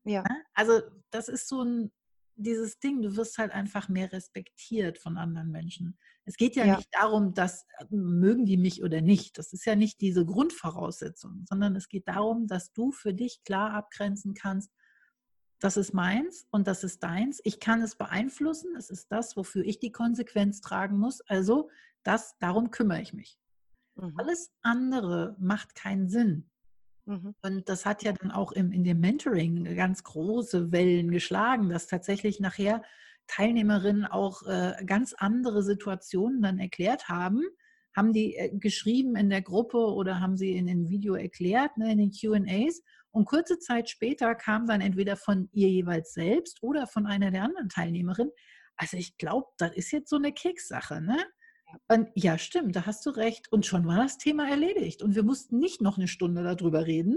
Ja. 0.05 0.25
Also 0.53 0.83
das 1.11 1.29
ist 1.29 1.49
so 1.49 1.62
ein, 1.62 1.90
dieses 2.37 2.79
Ding, 2.79 3.03
du 3.03 3.16
wirst 3.16 3.38
halt 3.38 3.53
einfach 3.53 3.88
mehr 3.88 4.12
respektiert 4.12 4.99
von 4.99 5.16
anderen 5.16 5.51
Menschen. 5.51 5.99
Es 6.25 6.37
geht 6.37 6.55
ja, 6.55 6.64
ja, 6.64 6.77
nicht 6.77 6.88
darum, 6.92 7.35
dass 7.35 7.64
äh, 7.79 7.87
mögen 7.90 8.45
die 8.45 8.57
mich 8.59 8.83
oder 8.83 9.01
nicht. 9.01 9.38
Das 9.38 9.53
ist 9.55 9.64
ja 9.64 9.75
nicht 9.75 10.01
diese 10.01 10.27
Grundvoraussetzung, 10.27 11.45
sondern 11.49 11.75
es 11.75 11.88
geht 11.88 12.07
darum, 12.07 12.47
dass 12.47 12.73
du 12.73 12.92
für 12.92 13.14
dich 13.14 13.42
klar 13.45 13.73
abgrenzen 13.73 14.35
kannst, 14.35 14.71
das 15.61 15.77
ist 15.77 15.92
meins 15.92 16.47
und 16.51 16.66
das 16.66 16.85
ist 16.85 17.03
deins. 17.03 17.40
Ich 17.45 17.61
kann 17.61 17.83
es 17.83 17.95
beeinflussen. 17.97 18.75
Es 18.77 18.88
ist 18.88 19.12
das, 19.12 19.37
wofür 19.37 19.62
ich 19.64 19.79
die 19.79 19.92
Konsequenz 19.92 20.62
tragen 20.62 20.99
muss. 20.99 21.21
Also 21.23 21.68
das, 22.03 22.38
darum 22.38 22.71
kümmere 22.71 23.03
ich 23.03 23.12
mich. 23.12 23.38
Mhm. 24.01 24.15
Alles 24.17 24.53
andere 24.63 25.37
macht 25.39 25.75
keinen 25.75 26.09
Sinn. 26.09 26.51
Mhm. 27.07 27.35
Und 27.43 27.69
das 27.69 27.87
hat 27.87 28.03
ja 28.03 28.13
dann 28.13 28.31
auch 28.31 28.53
im, 28.53 28.73
in 28.73 28.85
dem 28.85 29.01
Mentoring 29.01 29.65
ganz 29.77 30.05
große 30.05 30.73
Wellen 30.73 31.11
geschlagen, 31.11 31.69
dass 31.69 31.87
tatsächlich 31.87 32.41
nachher 32.41 32.83
Teilnehmerinnen 33.27 34.07
auch 34.07 34.43
äh, 34.47 34.75
ganz 34.85 35.15
andere 35.15 35.63
Situationen 35.63 36.43
dann 36.43 36.59
erklärt 36.59 37.09
haben. 37.09 37.43
Haben 37.97 38.13
die 38.13 38.37
äh, 38.37 38.51
geschrieben 38.57 39.17
in 39.17 39.31
der 39.31 39.43
Gruppe 39.43 39.79
oder 39.79 40.21
haben 40.21 40.37
sie 40.37 40.57
in 40.57 40.67
dem 40.67 40.89
Video 40.89 41.15
erklärt, 41.15 41.77
ne, 41.77 41.93
in 41.93 41.99
den 41.99 42.11
QAs. 42.11 42.83
Und 43.13 43.25
kurze 43.25 43.59
Zeit 43.59 43.91
später 43.91 44.35
kam 44.35 44.67
dann 44.67 44.81
entweder 44.81 45.17
von 45.17 45.49
ihr 45.53 45.69
jeweils 45.69 46.13
selbst 46.13 46.63
oder 46.63 46.87
von 46.87 47.07
einer 47.07 47.31
der 47.31 47.43
anderen 47.43 47.69
Teilnehmerinnen. 47.69 48.33
Also 48.77 48.97
ich 48.97 49.19
glaube, 49.19 49.49
das 49.59 49.75
ist 49.75 49.91
jetzt 49.91 50.11
so 50.11 50.17
eine 50.17 50.33
Kekssache, 50.33 51.01
ne? 51.01 51.19
Ja, 52.15 52.39
stimmt, 52.39 52.77
da 52.77 52.87
hast 52.87 53.05
du 53.07 53.11
recht. 53.11 53.53
Und 53.53 53.67
schon 53.67 53.87
war 53.87 53.97
das 53.97 54.19
Thema 54.19 54.49
erledigt. 54.49 55.03
Und 55.03 55.15
wir 55.15 55.23
mussten 55.23 55.59
nicht 55.59 55.81
noch 55.81 55.99
eine 55.99 56.09
Stunde 56.09 56.43
darüber 56.43 56.87
reden, 56.87 57.17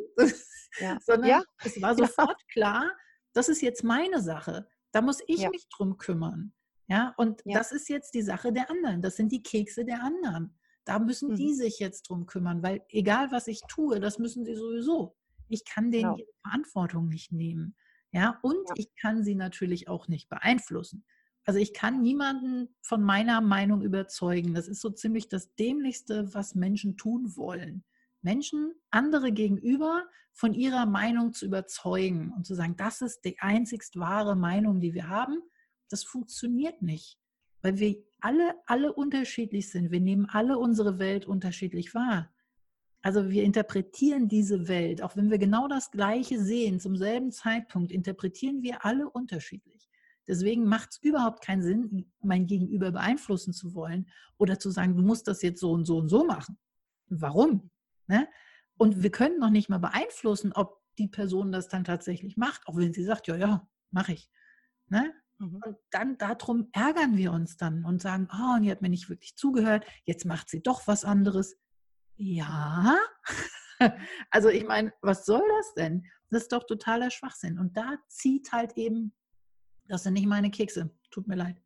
ja. 0.79 0.97
sondern 1.05 1.29
ja. 1.29 1.43
es 1.63 1.81
war 1.81 1.95
sofort 1.97 2.41
ja. 2.41 2.47
klar, 2.51 2.91
das 3.33 3.49
ist 3.49 3.61
jetzt 3.61 3.83
meine 3.83 4.21
Sache. 4.21 4.67
Da 4.91 5.01
muss 5.01 5.19
ich 5.27 5.47
mich 5.49 5.67
drum 5.69 5.97
kümmern. 5.97 6.53
Ja, 6.87 7.13
und 7.17 7.41
das 7.45 7.71
ist 7.71 7.89
jetzt 7.89 8.13
die 8.13 8.21
Sache 8.21 8.51
der 8.51 8.69
anderen. 8.69 9.01
Das 9.01 9.15
sind 9.15 9.31
die 9.31 9.41
Kekse 9.41 9.85
der 9.85 10.03
anderen. 10.03 10.57
Da 10.85 10.99
müssen 10.99 11.31
mhm. 11.31 11.35
die 11.35 11.53
sich 11.53 11.79
jetzt 11.79 12.09
drum 12.09 12.25
kümmern, 12.25 12.61
weil 12.61 12.81
egal 12.89 13.31
was 13.31 13.47
ich 13.47 13.61
tue, 13.67 13.99
das 13.99 14.19
müssen 14.19 14.45
sie 14.45 14.55
sowieso. 14.55 15.15
Ich 15.49 15.65
kann 15.65 15.91
denen 15.91 16.15
genau. 16.15 16.15
die 16.15 16.27
Verantwortung 16.41 17.07
nicht 17.07 17.31
nehmen. 17.31 17.75
Ja, 18.11 18.39
und 18.43 18.69
ich 18.75 18.93
kann 18.95 19.23
sie 19.23 19.33
natürlich 19.33 19.87
auch 19.87 20.07
nicht 20.07 20.29
beeinflussen. 20.29 21.05
Also 21.45 21.59
ich 21.59 21.73
kann 21.73 22.01
niemanden 22.01 22.69
von 22.81 23.01
meiner 23.01 23.41
Meinung 23.41 23.81
überzeugen. 23.81 24.53
Das 24.53 24.67
ist 24.67 24.81
so 24.81 24.89
ziemlich 24.89 25.27
das 25.27 25.53
Dämlichste, 25.55 26.33
was 26.33 26.55
Menschen 26.55 26.95
tun 26.95 27.35
wollen. 27.35 27.83
Menschen, 28.21 28.73
andere 28.89 29.31
gegenüber, 29.31 30.05
von 30.31 30.53
ihrer 30.53 30.85
Meinung 30.85 31.33
zu 31.33 31.45
überzeugen 31.45 32.33
und 32.35 32.45
zu 32.45 32.55
sagen, 32.55 32.75
das 32.77 33.01
ist 33.01 33.23
die 33.25 33.39
einzigst 33.39 33.99
wahre 33.99 34.35
Meinung, 34.35 34.79
die 34.79 34.93
wir 34.93 35.09
haben. 35.09 35.37
Das 35.89 36.03
funktioniert 36.03 36.81
nicht, 36.81 37.19
weil 37.61 37.77
wir 37.77 37.97
alle, 38.21 38.55
alle 38.65 38.93
unterschiedlich 38.93 39.69
sind. 39.69 39.91
Wir 39.91 39.99
nehmen 39.99 40.25
alle 40.25 40.57
unsere 40.57 40.97
Welt 40.97 41.25
unterschiedlich 41.25 41.93
wahr. 41.93 42.33
Also 43.03 43.29
wir 43.29 43.43
interpretieren 43.43 44.29
diese 44.29 44.69
Welt, 44.69 45.03
auch 45.03 45.17
wenn 45.17 45.29
wir 45.29 45.37
genau 45.37 45.67
das 45.67 45.91
Gleiche 45.91 46.41
sehen, 46.41 46.79
zum 46.79 46.95
selben 46.95 47.31
Zeitpunkt, 47.31 47.91
interpretieren 47.91 48.63
wir 48.63 48.85
alle 48.85 49.09
unterschiedlich. 49.09 49.72
Deswegen 50.27 50.65
macht 50.65 50.91
es 50.91 50.97
überhaupt 51.01 51.43
keinen 51.43 51.61
Sinn, 51.61 52.11
mein 52.21 52.47
Gegenüber 52.47 52.91
beeinflussen 52.91 53.53
zu 53.53 53.73
wollen 53.73 54.09
oder 54.37 54.59
zu 54.59 54.69
sagen, 54.71 54.95
du 54.95 55.03
musst 55.03 55.27
das 55.27 55.41
jetzt 55.41 55.59
so 55.59 55.71
und 55.71 55.85
so 55.85 55.97
und 55.97 56.09
so 56.09 56.23
machen. 56.23 56.57
Warum? 57.07 57.71
Ne? 58.07 58.27
Und 58.77 59.03
wir 59.03 59.11
können 59.11 59.39
noch 59.39 59.49
nicht 59.49 59.69
mal 59.69 59.79
beeinflussen, 59.79 60.53
ob 60.53 60.81
die 60.97 61.07
Person 61.07 61.51
das 61.51 61.67
dann 61.67 61.83
tatsächlich 61.83 62.37
macht, 62.37 62.67
auch 62.67 62.77
wenn 62.77 62.93
sie 62.93 63.03
sagt, 63.03 63.27
ja, 63.27 63.35
ja, 63.35 63.67
mache 63.91 64.13
ich. 64.13 64.29
Ne? 64.87 65.13
Mhm. 65.39 65.61
Und 65.65 65.77
dann 65.91 66.17
darum 66.17 66.69
ärgern 66.71 67.17
wir 67.17 67.31
uns 67.31 67.57
dann 67.57 67.85
und 67.85 68.01
sagen, 68.01 68.27
oh, 68.31 68.55
und 68.55 68.63
die 68.63 68.71
hat 68.71 68.81
mir 68.81 68.89
nicht 68.89 69.09
wirklich 69.09 69.35
zugehört, 69.35 69.85
jetzt 70.05 70.25
macht 70.25 70.49
sie 70.49 70.61
doch 70.61 70.87
was 70.87 71.05
anderes. 71.05 71.57
Ja, 72.15 72.97
also 74.31 74.49
ich 74.49 74.65
meine, 74.65 74.93
was 75.01 75.25
soll 75.25 75.43
das 75.57 75.73
denn? 75.73 76.05
Das 76.29 76.43
ist 76.43 76.51
doch 76.51 76.63
totaler 76.63 77.11
Schwachsinn. 77.11 77.59
Und 77.59 77.77
da 77.77 77.97
zieht 78.07 78.51
halt 78.51 78.77
eben 78.77 79.13
das 79.87 80.03
sind 80.03 80.13
nicht 80.13 80.27
meine 80.27 80.51
Kekse. 80.51 80.89
Tut 81.11 81.27
mir 81.27 81.35
leid. 81.35 81.61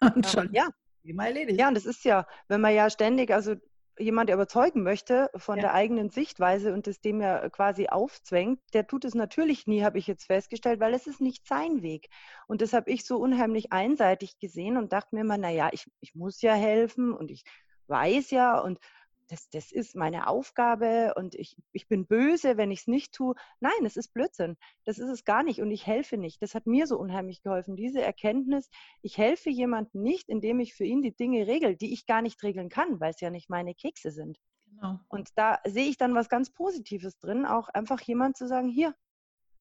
Und 0.14 0.26
schon. 0.26 0.52
Ja. 0.52 0.68
Mal 1.12 1.26
erledigt. 1.26 1.60
Ja, 1.60 1.68
und 1.68 1.74
das 1.74 1.84
ist 1.84 2.02
ja, 2.06 2.26
wenn 2.48 2.62
man 2.62 2.74
ja 2.74 2.88
ständig, 2.88 3.30
also 3.30 3.56
jemand 3.98 4.30
überzeugen 4.30 4.82
möchte 4.82 5.30
von 5.36 5.56
ja. 5.56 5.62
der 5.62 5.74
eigenen 5.74 6.08
Sichtweise 6.08 6.72
und 6.72 6.86
das 6.86 7.00
dem 7.00 7.20
ja 7.20 7.48
quasi 7.50 7.88
aufzwängt, 7.88 8.60
der 8.72 8.86
tut 8.86 9.04
es 9.04 9.14
natürlich 9.14 9.66
nie, 9.66 9.84
habe 9.84 9.98
ich 9.98 10.06
jetzt 10.06 10.24
festgestellt, 10.24 10.80
weil 10.80 10.94
es 10.94 11.06
ist 11.06 11.20
nicht 11.20 11.46
sein 11.46 11.82
Weg. 11.82 12.08
Und 12.46 12.62
das 12.62 12.72
habe 12.72 12.90
ich 12.90 13.04
so 13.04 13.18
unheimlich 13.18 13.72
einseitig 13.72 14.38
gesehen 14.38 14.76
und 14.76 14.92
dachte 14.92 15.14
mir 15.14 15.20
immer, 15.20 15.38
naja, 15.38 15.68
ich, 15.72 15.86
ich 16.00 16.14
muss 16.14 16.40
ja 16.40 16.54
helfen 16.54 17.12
und 17.12 17.30
ich 17.30 17.44
weiß 17.86 18.30
ja 18.30 18.58
und 18.58 18.78
das, 19.28 19.48
das 19.50 19.72
ist 19.72 19.94
meine 19.96 20.26
Aufgabe 20.26 21.14
und 21.16 21.34
ich, 21.34 21.56
ich 21.72 21.88
bin 21.88 22.06
böse, 22.06 22.56
wenn 22.56 22.70
ich 22.70 22.80
es 22.80 22.86
nicht 22.86 23.12
tue. 23.12 23.34
Nein, 23.60 23.84
es 23.84 23.96
ist 23.96 24.12
Blödsinn. 24.12 24.56
Das 24.84 24.98
ist 24.98 25.08
es 25.08 25.24
gar 25.24 25.42
nicht 25.42 25.60
und 25.60 25.70
ich 25.70 25.86
helfe 25.86 26.16
nicht. 26.16 26.42
Das 26.42 26.54
hat 26.54 26.66
mir 26.66 26.86
so 26.86 26.98
unheimlich 26.98 27.42
geholfen, 27.42 27.76
diese 27.76 28.02
Erkenntnis. 28.02 28.68
Ich 29.02 29.18
helfe 29.18 29.50
jemandem 29.50 30.02
nicht, 30.02 30.28
indem 30.28 30.60
ich 30.60 30.74
für 30.74 30.84
ihn 30.84 31.02
die 31.02 31.14
Dinge 31.14 31.46
regel, 31.46 31.76
die 31.76 31.92
ich 31.92 32.06
gar 32.06 32.22
nicht 32.22 32.42
regeln 32.42 32.68
kann, 32.68 33.00
weil 33.00 33.10
es 33.10 33.20
ja 33.20 33.30
nicht 33.30 33.50
meine 33.50 33.74
Kekse 33.74 34.10
sind. 34.10 34.38
Genau. 34.66 34.98
Und 35.08 35.30
da 35.36 35.60
sehe 35.66 35.88
ich 35.88 35.96
dann 35.96 36.14
was 36.14 36.28
ganz 36.28 36.50
Positives 36.50 37.18
drin, 37.18 37.46
auch 37.46 37.68
einfach 37.68 38.00
jemand 38.00 38.36
zu 38.36 38.46
sagen, 38.46 38.68
hier, 38.68 38.94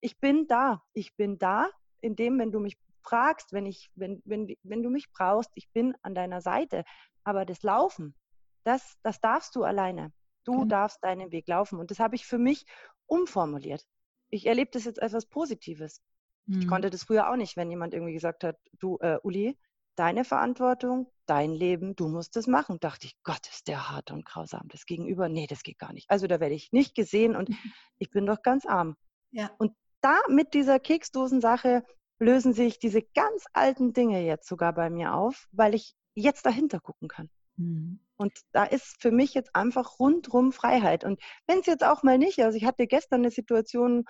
ich 0.01 0.19
bin 0.19 0.47
da. 0.47 0.81
Ich 0.93 1.15
bin 1.15 1.37
da, 1.37 1.69
indem, 2.01 2.39
wenn 2.39 2.51
du 2.51 2.59
mich 2.59 2.77
fragst, 3.03 3.53
wenn, 3.53 3.65
ich, 3.65 3.91
wenn, 3.95 4.21
wenn, 4.25 4.55
wenn 4.63 4.83
du 4.83 4.89
mich 4.89 5.11
brauchst, 5.11 5.51
ich 5.55 5.69
bin 5.71 5.95
an 6.01 6.15
deiner 6.15 6.41
Seite. 6.41 6.83
Aber 7.23 7.45
das 7.45 7.63
Laufen, 7.63 8.15
das, 8.63 8.97
das 9.03 9.19
darfst 9.19 9.55
du 9.55 9.63
alleine. 9.63 10.11
Du 10.43 10.53
genau. 10.53 10.65
darfst 10.65 11.03
deinen 11.03 11.31
Weg 11.31 11.47
laufen. 11.47 11.79
Und 11.79 11.91
das 11.91 11.99
habe 11.99 12.15
ich 12.15 12.25
für 12.25 12.37
mich 12.37 12.65
umformuliert. 13.05 13.85
Ich 14.29 14.45
erlebe 14.45 14.71
das 14.71 14.85
jetzt 14.85 15.01
als 15.01 15.13
etwas 15.13 15.25
Positives. 15.27 16.01
Mhm. 16.45 16.61
Ich 16.61 16.67
konnte 16.67 16.89
das 16.89 17.03
früher 17.03 17.29
auch 17.29 17.35
nicht, 17.35 17.55
wenn 17.55 17.69
jemand 17.69 17.93
irgendwie 17.93 18.13
gesagt 18.13 18.43
hat, 18.43 18.57
du, 18.79 18.97
äh, 18.99 19.17
Uli, 19.23 19.57
deine 19.95 20.25
Verantwortung, 20.25 21.11
dein 21.25 21.51
Leben, 21.51 21.95
du 21.95 22.07
musst 22.07 22.35
es 22.35 22.47
machen. 22.47 22.79
Dachte 22.79 23.07
ich, 23.07 23.15
Gott, 23.23 23.47
ist 23.47 23.67
der 23.67 23.89
hart 23.89 24.11
und 24.11 24.25
grausam. 24.25 24.67
Das 24.69 24.85
Gegenüber, 24.85 25.29
nee, 25.29 25.47
das 25.47 25.63
geht 25.63 25.79
gar 25.79 25.93
nicht. 25.93 26.09
Also 26.09 26.27
da 26.27 26.39
werde 26.39 26.55
ich 26.55 26.71
nicht 26.71 26.95
gesehen 26.95 27.35
und 27.35 27.49
ich 27.97 28.09
bin 28.09 28.25
doch 28.25 28.41
ganz 28.41 28.65
arm. 28.65 28.95
Ja. 29.31 29.51
Und 29.57 29.73
da 30.01 30.19
mit 30.27 30.53
dieser 30.53 30.79
Keksdosensache 30.79 31.83
lösen 32.19 32.53
sich 32.53 32.79
diese 32.79 33.01
ganz 33.01 33.45
alten 33.53 33.93
Dinge 33.93 34.25
jetzt 34.25 34.47
sogar 34.47 34.73
bei 34.73 34.89
mir 34.89 35.13
auf, 35.13 35.47
weil 35.51 35.73
ich 35.73 35.95
jetzt 36.15 36.45
dahinter 36.45 36.79
gucken 36.79 37.07
kann. 37.07 37.29
Mhm. 37.55 37.99
Und 38.17 38.33
da 38.51 38.63
ist 38.63 39.01
für 39.01 39.11
mich 39.11 39.33
jetzt 39.33 39.55
einfach 39.55 39.99
rundrum 39.99 40.51
Freiheit. 40.51 41.03
Und 41.03 41.19
wenn 41.47 41.59
es 41.59 41.65
jetzt 41.65 41.83
auch 41.83 42.03
mal 42.03 42.17
nicht, 42.17 42.39
also 42.39 42.57
ich 42.57 42.65
hatte 42.65 42.87
gestern 42.87 43.21
eine 43.21 43.31
Situation, 43.31 44.05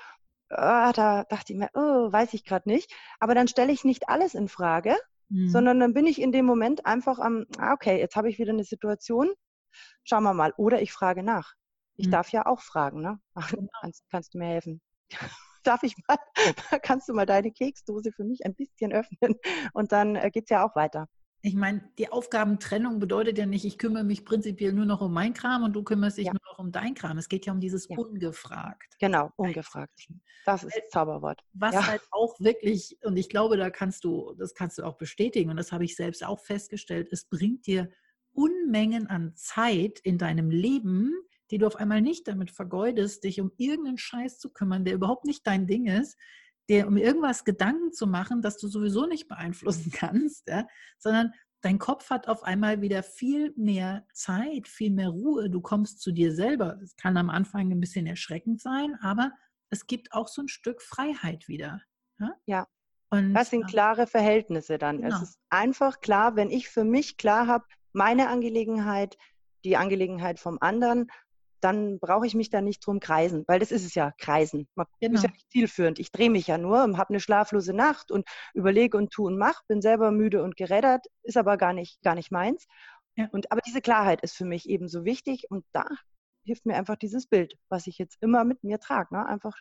äh, 0.49 0.93
da 0.93 1.23
dachte 1.29 1.53
ich 1.53 1.59
mir, 1.59 1.69
oh, 1.73 2.11
weiß 2.11 2.33
ich 2.33 2.43
gerade 2.43 2.69
nicht. 2.69 2.93
Aber 3.19 3.35
dann 3.35 3.47
stelle 3.47 3.71
ich 3.71 3.83
nicht 3.83 4.09
alles 4.09 4.33
in 4.33 4.47
Frage, 4.49 4.95
mhm. 5.29 5.49
sondern 5.49 5.79
dann 5.79 5.93
bin 5.93 6.05
ich 6.05 6.21
in 6.21 6.31
dem 6.31 6.45
Moment 6.45 6.85
einfach 6.85 7.19
am, 7.19 7.45
ah, 7.57 7.73
okay, 7.73 7.99
jetzt 7.99 8.15
habe 8.15 8.29
ich 8.29 8.39
wieder 8.39 8.53
eine 8.53 8.65
Situation, 8.65 9.31
schauen 10.03 10.23
wir 10.23 10.33
mal. 10.33 10.53
Oder 10.57 10.81
ich 10.81 10.91
frage 10.91 11.23
nach. 11.23 11.53
Ich 11.95 12.07
mhm. 12.07 12.11
darf 12.11 12.29
ja 12.31 12.45
auch 12.45 12.61
fragen, 12.61 13.01
ne? 13.01 13.19
Genau. 13.51 13.69
Kannst, 13.81 14.03
kannst 14.09 14.33
du 14.33 14.37
mir 14.39 14.47
helfen? 14.47 14.81
darf 15.63 15.83
ich 15.83 15.95
mal, 16.07 16.17
kannst 16.81 17.07
du 17.07 17.13
mal 17.13 17.25
deine 17.25 17.51
Keksdose 17.51 18.11
für 18.11 18.25
mich 18.25 18.45
ein 18.45 18.53
bisschen 18.53 18.91
öffnen? 18.91 19.35
Und 19.73 19.91
dann 19.91 20.15
äh, 20.15 20.29
geht 20.29 20.45
es 20.45 20.49
ja 20.49 20.65
auch 20.65 20.75
weiter 20.75 21.07
ich 21.45 21.55
meine, 21.55 21.81
die 21.97 22.09
Aufgabentrennung 22.09 22.99
bedeutet 22.99 23.37
ja 23.37 23.45
nicht, 23.45 23.65
ich 23.65 23.77
kümmere 23.77 24.05
mich 24.05 24.23
prinzipiell 24.23 24.71
nur 24.71 24.85
noch 24.85 25.01
um 25.01 25.11
mein 25.11 25.33
Kram 25.33 25.63
und 25.63 25.73
du 25.73 25.83
kümmerst 25.83 26.17
dich 26.17 26.27
ja. 26.27 26.31
nur 26.31 26.41
noch 26.49 26.57
um 26.57 26.71
dein 26.71 26.93
Kram. 26.93 27.17
Es 27.17 27.27
geht 27.27 27.45
ja 27.45 27.51
um 27.51 27.59
dieses 27.59 27.89
ja. 27.89 27.97
ungefragt. 27.97 28.95
Genau, 28.97 29.29
ungefragt. 29.35 30.07
Das 30.45 30.63
ist 30.63 30.73
das 30.73 30.89
Zauberwort. 30.89 31.41
Was 31.51 31.73
ja. 31.73 31.85
halt 31.85 32.01
auch 32.11 32.39
wirklich, 32.39 32.97
und 33.03 33.17
ich 33.17 33.27
glaube, 33.27 33.57
da 33.57 33.69
kannst 33.69 34.05
du, 34.05 34.33
das 34.39 34.53
kannst 34.53 34.77
du 34.77 34.83
auch 34.83 34.95
bestätigen, 34.95 35.49
und 35.49 35.57
das 35.57 35.73
habe 35.73 35.83
ich 35.83 35.97
selbst 35.97 36.25
auch 36.25 36.39
festgestellt, 36.39 37.09
es 37.11 37.25
bringt 37.25 37.67
dir 37.67 37.91
Unmengen 38.31 39.07
an 39.07 39.35
Zeit 39.35 39.99
in 39.99 40.17
deinem 40.17 40.49
Leben, 40.49 41.13
die 41.51 41.57
du 41.57 41.67
auf 41.67 41.75
einmal 41.75 42.01
nicht 42.01 42.25
damit 42.25 42.51
vergeudest, 42.51 43.25
dich 43.25 43.41
um 43.41 43.51
irgendeinen 43.57 43.97
Scheiß 43.97 44.39
zu 44.39 44.49
kümmern, 44.49 44.85
der 44.85 44.93
überhaupt 44.93 45.25
nicht 45.25 45.45
dein 45.45 45.67
Ding 45.67 45.87
ist, 45.87 46.17
dir 46.69 46.87
um 46.87 46.97
irgendwas 46.97 47.43
Gedanken 47.43 47.91
zu 47.91 48.07
machen, 48.07 48.41
das 48.41 48.57
du 48.57 48.67
sowieso 48.67 49.05
nicht 49.05 49.27
beeinflussen 49.27 49.91
kannst, 49.95 50.47
ja, 50.47 50.67
sondern 50.97 51.33
dein 51.61 51.79
Kopf 51.79 52.09
hat 52.09 52.27
auf 52.27 52.43
einmal 52.43 52.81
wieder 52.81 53.03
viel 53.03 53.53
mehr 53.55 54.05
Zeit, 54.13 54.67
viel 54.67 54.91
mehr 54.91 55.09
Ruhe. 55.09 55.49
Du 55.49 55.61
kommst 55.61 56.01
zu 56.01 56.11
dir 56.11 56.33
selber. 56.33 56.77
Es 56.83 56.95
kann 56.95 57.17
am 57.17 57.29
Anfang 57.29 57.71
ein 57.71 57.79
bisschen 57.79 58.05
erschreckend 58.05 58.61
sein, 58.61 58.95
aber 59.01 59.31
es 59.69 59.87
gibt 59.87 60.13
auch 60.13 60.27
so 60.27 60.41
ein 60.41 60.49
Stück 60.49 60.81
Freiheit 60.81 61.47
wieder. 61.47 61.81
Ja. 62.19 62.33
ja. 62.45 62.67
Und, 63.09 63.33
das 63.33 63.49
sind 63.49 63.67
klare 63.67 64.07
Verhältnisse 64.07 64.77
dann. 64.77 65.01
Genau. 65.01 65.15
Es 65.15 65.21
ist 65.21 65.39
einfach 65.49 65.99
klar, 65.99 66.35
wenn 66.35 66.49
ich 66.49 66.69
für 66.69 66.83
mich 66.83 67.17
klar 67.17 67.47
habe, 67.47 67.65
meine 67.93 68.27
Angelegenheit, 68.27 69.17
die 69.63 69.77
Angelegenheit 69.77 70.39
vom 70.39 70.57
anderen 70.59 71.11
dann 71.63 71.99
brauche 71.99 72.27
ich 72.27 72.35
mich 72.35 72.49
da 72.49 72.61
nicht 72.61 72.85
drum 72.85 72.99
kreisen, 72.99 73.43
weil 73.47 73.59
das 73.59 73.71
ist 73.71 73.85
es 73.85 73.95
ja, 73.95 74.11
kreisen. 74.17 74.67
Man 74.75 74.85
genau. 74.99 75.15
ist 75.15 75.23
ja 75.23 75.31
nicht 75.31 75.49
zielführend. 75.51 75.99
Ich 75.99 76.11
drehe 76.11 76.29
mich 76.29 76.47
ja 76.47 76.57
nur 76.57 76.83
und 76.83 76.97
habe 76.97 77.09
eine 77.09 77.19
schlaflose 77.19 77.73
Nacht 77.73 78.11
und 78.11 78.27
überlege 78.53 78.97
und 78.97 79.11
tue 79.11 79.27
und 79.27 79.37
mache, 79.37 79.63
bin 79.67 79.81
selber 79.81 80.11
müde 80.11 80.43
und 80.43 80.57
gereddert, 80.57 81.05
ist 81.23 81.37
aber 81.37 81.57
gar 81.57 81.73
nicht, 81.73 82.01
gar 82.01 82.15
nicht 82.15 82.31
meins. 82.31 82.65
Ja. 83.15 83.27
Und, 83.31 83.51
aber 83.51 83.61
diese 83.61 83.81
Klarheit 83.81 84.21
ist 84.21 84.35
für 84.35 84.45
mich 84.45 84.67
ebenso 84.67 85.05
wichtig 85.05 85.45
und 85.49 85.65
da 85.71 85.85
hilft 86.45 86.65
mir 86.65 86.75
einfach 86.75 86.97
dieses 86.97 87.27
Bild, 87.27 87.55
was 87.69 87.87
ich 87.87 87.97
jetzt 87.97 88.17
immer 88.21 88.43
mit 88.43 88.63
mir 88.63 88.79
trage. 88.79 89.15
Ne? 89.15 89.25
Einfach 89.25 89.55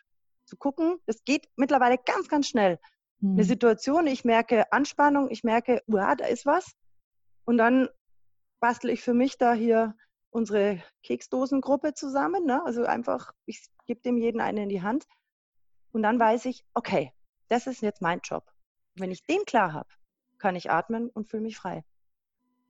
zu 0.45 0.57
gucken, 0.57 0.97
es 1.05 1.23
geht 1.23 1.47
mittlerweile 1.55 1.97
ganz, 1.97 2.27
ganz 2.27 2.47
schnell. 2.47 2.79
Mhm. 3.19 3.33
Eine 3.33 3.43
Situation, 3.45 4.07
ich 4.07 4.25
merke 4.25 4.71
Anspannung, 4.71 5.29
ich 5.29 5.43
merke, 5.43 5.81
uah, 5.87 6.15
da 6.15 6.25
ist 6.25 6.45
was. 6.45 6.73
Und 7.45 7.57
dann 7.57 7.87
bastel 8.59 8.89
ich 8.89 9.01
für 9.01 9.13
mich 9.13 9.37
da 9.37 9.53
hier 9.53 9.95
unsere 10.33 10.83
Keksdosengruppe 11.03 11.93
zusammen. 11.93 12.45
Ne? 12.45 12.63
Also 12.65 12.85
einfach, 12.85 13.31
ich 13.45 13.67
gebe 13.85 14.01
dem 14.01 14.17
jeden 14.17 14.41
eine 14.41 14.63
in 14.63 14.69
die 14.69 14.81
Hand. 14.81 15.05
Und 15.91 16.03
dann 16.03 16.19
weiß 16.19 16.45
ich, 16.45 16.65
okay, 16.73 17.13
das 17.49 17.67
ist 17.67 17.81
jetzt 17.81 18.01
mein 18.01 18.19
Job. 18.23 18.51
Wenn 18.95 19.11
ich 19.11 19.23
den 19.25 19.45
klar 19.45 19.73
habe, 19.73 19.89
kann 20.39 20.55
ich 20.55 20.71
atmen 20.71 21.09
und 21.09 21.29
fühle 21.29 21.43
mich 21.43 21.57
frei. 21.57 21.83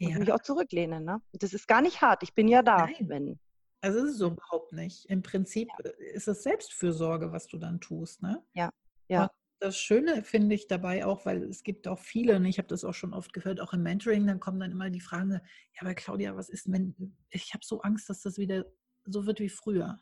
Und 0.01 0.09
ja. 0.09 0.19
mich 0.19 0.33
auch 0.33 0.41
zurücklehnen. 0.41 1.05
Ne? 1.05 1.21
Das 1.31 1.53
ist 1.53 1.67
gar 1.67 1.81
nicht 1.81 2.01
hart. 2.01 2.23
Ich 2.23 2.33
bin 2.33 2.47
ja 2.47 2.61
da. 2.61 2.85
Nein. 2.85 2.95
Wenn, 3.07 3.39
also 3.81 3.99
es 3.99 4.11
ist 4.11 4.17
so 4.17 4.27
überhaupt 4.31 4.73
nicht. 4.73 5.05
Im 5.05 5.21
Prinzip 5.21 5.69
ja. 5.83 5.91
ist 6.13 6.27
es 6.27 6.43
Selbstfürsorge, 6.43 7.31
was 7.31 7.47
du 7.47 7.57
dann 7.57 7.79
tust. 7.79 8.21
Ne? 8.21 8.43
Ja, 8.53 8.71
ja 9.07 9.29
das 9.63 9.77
Schöne 9.77 10.23
finde 10.23 10.55
ich 10.55 10.67
dabei 10.67 11.05
auch, 11.05 11.25
weil 11.25 11.43
es 11.43 11.63
gibt 11.63 11.87
auch 11.87 11.99
viele, 11.99 12.35
und 12.35 12.45
ich 12.45 12.57
habe 12.57 12.67
das 12.67 12.83
auch 12.83 12.93
schon 12.93 13.13
oft 13.13 13.31
gehört, 13.31 13.61
auch 13.61 13.71
im 13.71 13.81
Mentoring, 13.81 14.27
dann 14.27 14.41
kommen 14.41 14.59
dann 14.59 14.71
immer 14.71 14.89
die 14.89 14.99
Fragen, 14.99 15.31
ja, 15.31 15.39
aber 15.79 15.95
Claudia, 15.95 16.35
was 16.35 16.49
ist, 16.49 16.69
wenn, 16.69 17.15
ich 17.29 17.53
habe 17.53 17.63
so 17.65 17.81
Angst, 17.81 18.09
dass 18.09 18.21
das 18.21 18.37
wieder 18.37 18.65
so 19.05 19.25
wird 19.25 19.39
wie 19.39 19.49
früher. 19.49 20.01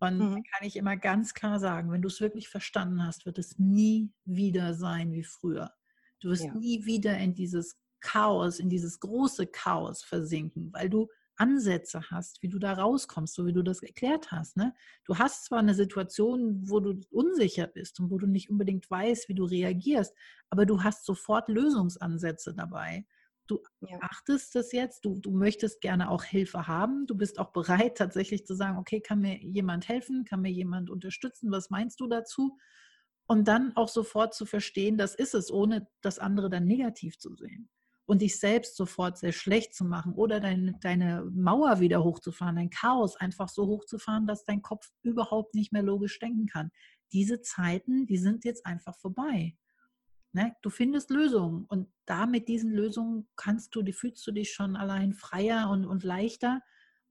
Und 0.00 0.16
mhm. 0.16 0.20
dann 0.20 0.42
kann 0.44 0.66
ich 0.66 0.76
immer 0.76 0.96
ganz 0.96 1.34
klar 1.34 1.60
sagen, 1.60 1.92
wenn 1.92 2.00
du 2.00 2.08
es 2.08 2.20
wirklich 2.22 2.48
verstanden 2.48 3.06
hast, 3.06 3.26
wird 3.26 3.38
es 3.38 3.58
nie 3.58 4.10
wieder 4.24 4.72
sein 4.72 5.12
wie 5.12 5.24
früher. 5.24 5.70
Du 6.20 6.30
wirst 6.30 6.44
ja. 6.44 6.54
nie 6.54 6.86
wieder 6.86 7.18
in 7.18 7.34
dieses 7.34 7.78
Chaos, 8.00 8.58
in 8.58 8.70
dieses 8.70 9.00
große 9.00 9.48
Chaos 9.48 10.02
versinken, 10.02 10.72
weil 10.72 10.88
du 10.88 11.08
Ansätze 11.36 12.10
hast, 12.10 12.42
wie 12.42 12.48
du 12.48 12.58
da 12.58 12.72
rauskommst, 12.74 13.34
so 13.34 13.46
wie 13.46 13.52
du 13.52 13.62
das 13.62 13.82
erklärt 13.82 14.30
hast. 14.30 14.56
Ne? 14.56 14.74
Du 15.04 15.18
hast 15.18 15.44
zwar 15.44 15.60
eine 15.60 15.74
Situation, 15.74 16.68
wo 16.68 16.80
du 16.80 17.00
unsicher 17.10 17.66
bist 17.66 18.00
und 18.00 18.10
wo 18.10 18.18
du 18.18 18.26
nicht 18.26 18.50
unbedingt 18.50 18.90
weißt, 18.90 19.28
wie 19.28 19.34
du 19.34 19.44
reagierst, 19.44 20.14
aber 20.50 20.66
du 20.66 20.82
hast 20.82 21.04
sofort 21.04 21.48
Lösungsansätze 21.48 22.54
dabei. 22.54 23.06
Du 23.46 23.60
ja. 23.80 23.98
achtest 24.00 24.54
das 24.54 24.72
jetzt, 24.72 25.04
du, 25.04 25.18
du 25.18 25.32
möchtest 25.32 25.80
gerne 25.80 26.10
auch 26.10 26.22
Hilfe 26.22 26.68
haben, 26.68 27.06
du 27.06 27.16
bist 27.16 27.38
auch 27.38 27.52
bereit 27.52 27.96
tatsächlich 27.98 28.46
zu 28.46 28.54
sagen, 28.54 28.78
okay, 28.78 29.00
kann 29.00 29.20
mir 29.20 29.38
jemand 29.38 29.88
helfen, 29.88 30.24
kann 30.24 30.42
mir 30.42 30.52
jemand 30.52 30.90
unterstützen, 30.90 31.50
was 31.50 31.70
meinst 31.70 32.00
du 32.00 32.06
dazu? 32.06 32.58
Und 33.26 33.48
dann 33.48 33.74
auch 33.76 33.88
sofort 33.88 34.34
zu 34.34 34.46
verstehen, 34.46 34.98
das 34.98 35.14
ist 35.14 35.34
es, 35.34 35.50
ohne 35.50 35.88
das 36.02 36.18
andere 36.18 36.50
dann 36.50 36.66
negativ 36.66 37.18
zu 37.18 37.34
sehen 37.34 37.68
und 38.12 38.20
dich 38.20 38.38
selbst 38.38 38.76
sofort 38.76 39.16
sehr 39.16 39.32
schlecht 39.32 39.74
zu 39.74 39.86
machen 39.86 40.12
oder 40.12 40.38
dein, 40.38 40.76
deine 40.82 41.24
Mauer 41.32 41.80
wieder 41.80 42.04
hochzufahren, 42.04 42.56
dein 42.56 42.68
Chaos 42.68 43.16
einfach 43.16 43.48
so 43.48 43.66
hochzufahren, 43.66 44.26
dass 44.26 44.44
dein 44.44 44.60
Kopf 44.60 44.90
überhaupt 45.00 45.54
nicht 45.54 45.72
mehr 45.72 45.82
logisch 45.82 46.18
denken 46.18 46.44
kann. 46.44 46.70
Diese 47.14 47.40
Zeiten, 47.40 48.04
die 48.04 48.18
sind 48.18 48.44
jetzt 48.44 48.66
einfach 48.66 48.94
vorbei. 48.98 49.56
Ne? 50.34 50.54
Du 50.60 50.68
findest 50.68 51.08
Lösungen 51.08 51.64
und 51.64 51.90
da 52.04 52.26
mit 52.26 52.48
diesen 52.48 52.70
Lösungen 52.70 53.30
kannst 53.34 53.74
du, 53.74 53.80
die 53.80 53.94
fühlst 53.94 54.26
du 54.26 54.32
dich 54.32 54.52
schon 54.52 54.76
allein 54.76 55.14
freier 55.14 55.70
und, 55.70 55.86
und 55.86 56.04
leichter 56.04 56.60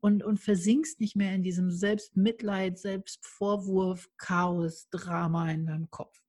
und, 0.02 0.22
und 0.24 0.40
versinkst 0.40 1.00
nicht 1.00 1.16
mehr 1.16 1.34
in 1.34 1.42
diesem 1.42 1.72
Selbstmitleid, 1.72 2.78
Selbstvorwurf, 2.78 4.08
Chaos, 4.18 4.88
Drama 4.92 5.50
in 5.50 5.66
deinem 5.66 5.90
Kopf. 5.90 6.22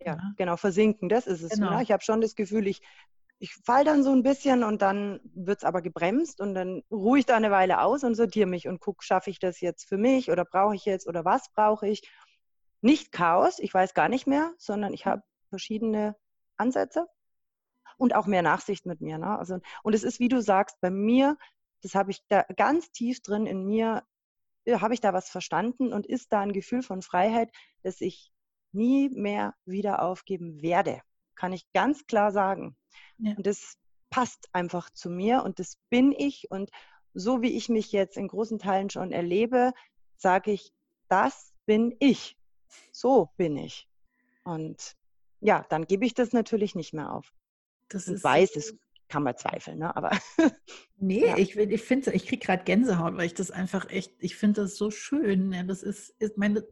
Ja, 0.00 0.16
ja, 0.16 0.34
genau, 0.36 0.58
versinken, 0.58 1.08
das 1.08 1.26
ist 1.26 1.40
es. 1.40 1.52
Genau. 1.52 1.70
Ja, 1.70 1.80
ich 1.80 1.90
habe 1.90 2.02
schon 2.02 2.20
das 2.20 2.34
Gefühl, 2.34 2.66
ich 2.66 2.82
ich 3.38 3.54
fall 3.64 3.84
dann 3.84 4.02
so 4.02 4.12
ein 4.12 4.22
bisschen 4.22 4.64
und 4.64 4.80
dann 4.82 5.20
wird 5.34 5.58
es 5.58 5.64
aber 5.64 5.82
gebremst 5.82 6.40
und 6.40 6.54
dann 6.54 6.82
ruhe 6.90 7.18
ich 7.18 7.26
da 7.26 7.36
eine 7.36 7.50
Weile 7.50 7.82
aus 7.82 8.04
und 8.04 8.14
sortiere 8.14 8.46
mich 8.46 8.68
und 8.68 8.80
gucke, 8.80 9.04
schaffe 9.04 9.30
ich 9.30 9.38
das 9.38 9.60
jetzt 9.60 9.88
für 9.88 9.98
mich 9.98 10.30
oder 10.30 10.44
brauche 10.44 10.74
ich 10.74 10.84
jetzt 10.84 11.06
oder 11.06 11.24
was 11.24 11.50
brauche 11.52 11.88
ich. 11.88 12.08
Nicht 12.80 13.12
Chaos, 13.12 13.58
ich 13.58 13.72
weiß 13.72 13.94
gar 13.94 14.08
nicht 14.08 14.26
mehr, 14.26 14.52
sondern 14.58 14.92
ich 14.92 15.06
habe 15.06 15.22
verschiedene 15.48 16.16
Ansätze 16.56 17.06
und 17.96 18.14
auch 18.14 18.26
mehr 18.26 18.42
Nachsicht 18.42 18.86
mit 18.86 19.00
mir. 19.00 19.18
Ne? 19.18 19.38
Also, 19.38 19.58
und 19.82 19.94
es 19.94 20.04
ist, 20.04 20.20
wie 20.20 20.28
du 20.28 20.40
sagst, 20.40 20.80
bei 20.80 20.90
mir, 20.90 21.36
das 21.82 21.94
habe 21.94 22.10
ich 22.10 22.20
da 22.28 22.42
ganz 22.56 22.90
tief 22.92 23.22
drin 23.22 23.46
in 23.46 23.64
mir, 23.64 24.04
äh, 24.64 24.78
habe 24.78 24.94
ich 24.94 25.00
da 25.00 25.12
was 25.12 25.28
verstanden 25.28 25.92
und 25.92 26.06
ist 26.06 26.32
da 26.32 26.40
ein 26.40 26.52
Gefühl 26.52 26.82
von 26.82 27.02
Freiheit, 27.02 27.50
dass 27.82 28.00
ich 28.00 28.32
nie 28.72 29.10
mehr 29.10 29.54
wieder 29.64 30.02
aufgeben 30.02 30.62
werde. 30.62 31.00
Kann 31.44 31.52
ich 31.52 31.70
ganz 31.74 32.06
klar 32.06 32.32
sagen. 32.32 32.74
Ja. 33.18 33.34
Und 33.36 33.46
das 33.46 33.76
passt 34.08 34.48
einfach 34.54 34.88
zu 34.88 35.10
mir 35.10 35.42
und 35.42 35.58
das 35.58 35.76
bin 35.90 36.10
ich 36.10 36.50
und 36.50 36.70
so 37.12 37.42
wie 37.42 37.54
ich 37.54 37.68
mich 37.68 37.92
jetzt 37.92 38.16
in 38.16 38.28
großen 38.28 38.58
Teilen 38.58 38.88
schon 38.88 39.12
erlebe, 39.12 39.74
sage 40.16 40.52
ich, 40.52 40.72
das 41.10 41.52
bin 41.66 41.94
ich. 42.00 42.38
So 42.92 43.28
bin 43.36 43.58
ich. 43.58 43.86
Und 44.42 44.96
ja, 45.40 45.66
dann 45.68 45.84
gebe 45.84 46.06
ich 46.06 46.14
das 46.14 46.32
natürlich 46.32 46.74
nicht 46.74 46.94
mehr 46.94 47.12
auf. 47.12 47.34
Das 47.90 48.08
und 48.08 48.14
ist 48.14 48.24
weiß, 48.24 48.56
es 48.56 48.74
kann 49.08 49.22
man 49.22 49.36
zweifeln, 49.36 49.80
ne? 49.80 49.94
aber. 49.94 50.12
nee, 50.96 51.26
ja. 51.26 51.36
ich, 51.36 51.58
ich 51.58 51.82
finde, 51.82 52.14
ich 52.14 52.26
kriege 52.26 52.46
gerade 52.46 52.64
Gänsehaut, 52.64 53.18
weil 53.18 53.26
ich 53.26 53.34
das 53.34 53.50
einfach 53.50 53.90
echt, 53.90 54.14
ich 54.20 54.34
finde 54.36 54.62
das 54.62 54.78
so 54.78 54.90
schön. 54.90 55.52
Ja, 55.52 55.62
das 55.62 55.82
ist, 55.82 56.08
ist 56.20 56.38
meine, 56.38 56.66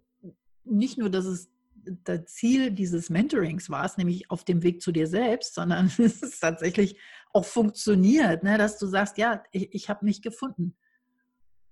nicht 0.64 0.96
nur, 0.96 1.10
dass 1.10 1.26
es 1.26 1.51
das 1.84 2.26
Ziel 2.26 2.70
dieses 2.70 3.10
Mentorings 3.10 3.70
war 3.70 3.84
es, 3.84 3.96
nämlich 3.96 4.30
auf 4.30 4.44
dem 4.44 4.62
Weg 4.62 4.82
zu 4.82 4.92
dir 4.92 5.06
selbst, 5.06 5.54
sondern 5.54 5.86
es 5.98 6.22
ist 6.22 6.40
tatsächlich 6.40 6.98
auch 7.32 7.44
funktioniert, 7.44 8.42
ne, 8.42 8.58
dass 8.58 8.78
du 8.78 8.86
sagst, 8.86 9.18
ja, 9.18 9.42
ich, 9.52 9.74
ich 9.74 9.88
habe 9.88 10.04
mich 10.04 10.22
gefunden. 10.22 10.76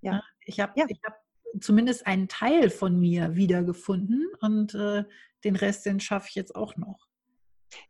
Ja. 0.01 0.23
Ich 0.45 0.59
habe 0.59 0.73
ja. 0.75 0.85
hab 1.05 1.21
zumindest 1.59 2.07
einen 2.07 2.27
Teil 2.27 2.69
von 2.69 2.99
mir 2.99 3.35
wiedergefunden 3.35 4.27
und 4.39 4.73
äh, 4.73 5.03
den 5.43 5.55
Rest, 5.55 5.85
den 5.85 5.99
schaffe 5.99 6.27
ich 6.29 6.35
jetzt 6.35 6.55
auch 6.55 6.75
noch. 6.77 7.07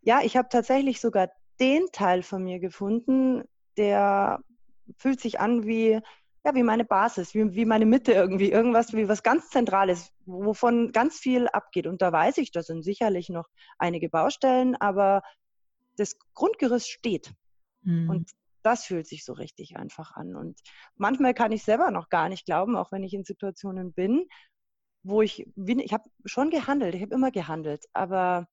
Ja, 0.01 0.21
ich 0.23 0.37
habe 0.37 0.49
tatsächlich 0.49 0.99
sogar 0.99 1.31
den 1.59 1.87
Teil 1.91 2.23
von 2.23 2.43
mir 2.43 2.59
gefunden, 2.59 3.43
der 3.77 4.41
fühlt 4.97 5.19
sich 5.19 5.39
an 5.39 5.65
wie, 5.65 5.99
ja, 6.43 6.55
wie 6.55 6.63
meine 6.63 6.85
Basis, 6.85 7.35
wie, 7.35 7.53
wie 7.53 7.65
meine 7.65 7.85
Mitte 7.85 8.13
irgendwie, 8.13 8.51
irgendwas 8.51 8.93
wie 8.93 9.07
was 9.07 9.23
ganz 9.23 9.49
Zentrales, 9.49 10.11
wovon 10.25 10.91
ganz 10.91 11.19
viel 11.19 11.47
abgeht. 11.47 11.85
Und 11.85 12.01
da 12.01 12.11
weiß 12.11 12.37
ich, 12.39 12.51
da 12.51 12.63
sind 12.63 12.83
sicherlich 12.83 13.29
noch 13.29 13.47
einige 13.77 14.09
Baustellen, 14.09 14.75
aber 14.75 15.21
das 15.97 16.17
Grundgerüst 16.33 16.89
steht. 16.89 17.31
Mhm. 17.83 18.09
Und 18.09 18.31
das 18.63 18.85
fühlt 18.85 19.07
sich 19.07 19.23
so 19.23 19.33
richtig 19.33 19.77
einfach 19.77 20.15
an. 20.15 20.35
Und 20.35 20.59
manchmal 20.95 21.33
kann 21.33 21.51
ich 21.51 21.63
selber 21.63 21.91
noch 21.91 22.09
gar 22.09 22.29
nicht 22.29 22.45
glauben, 22.45 22.75
auch 22.75 22.91
wenn 22.91 23.03
ich 23.03 23.13
in 23.13 23.23
Situationen 23.23 23.93
bin, 23.93 24.25
wo 25.03 25.21
ich, 25.21 25.47
ich 25.55 25.93
habe 25.93 26.09
schon 26.25 26.49
gehandelt, 26.49 26.95
ich 26.95 27.01
habe 27.01 27.13
immer 27.13 27.31
gehandelt, 27.31 27.85
aber 27.93 28.47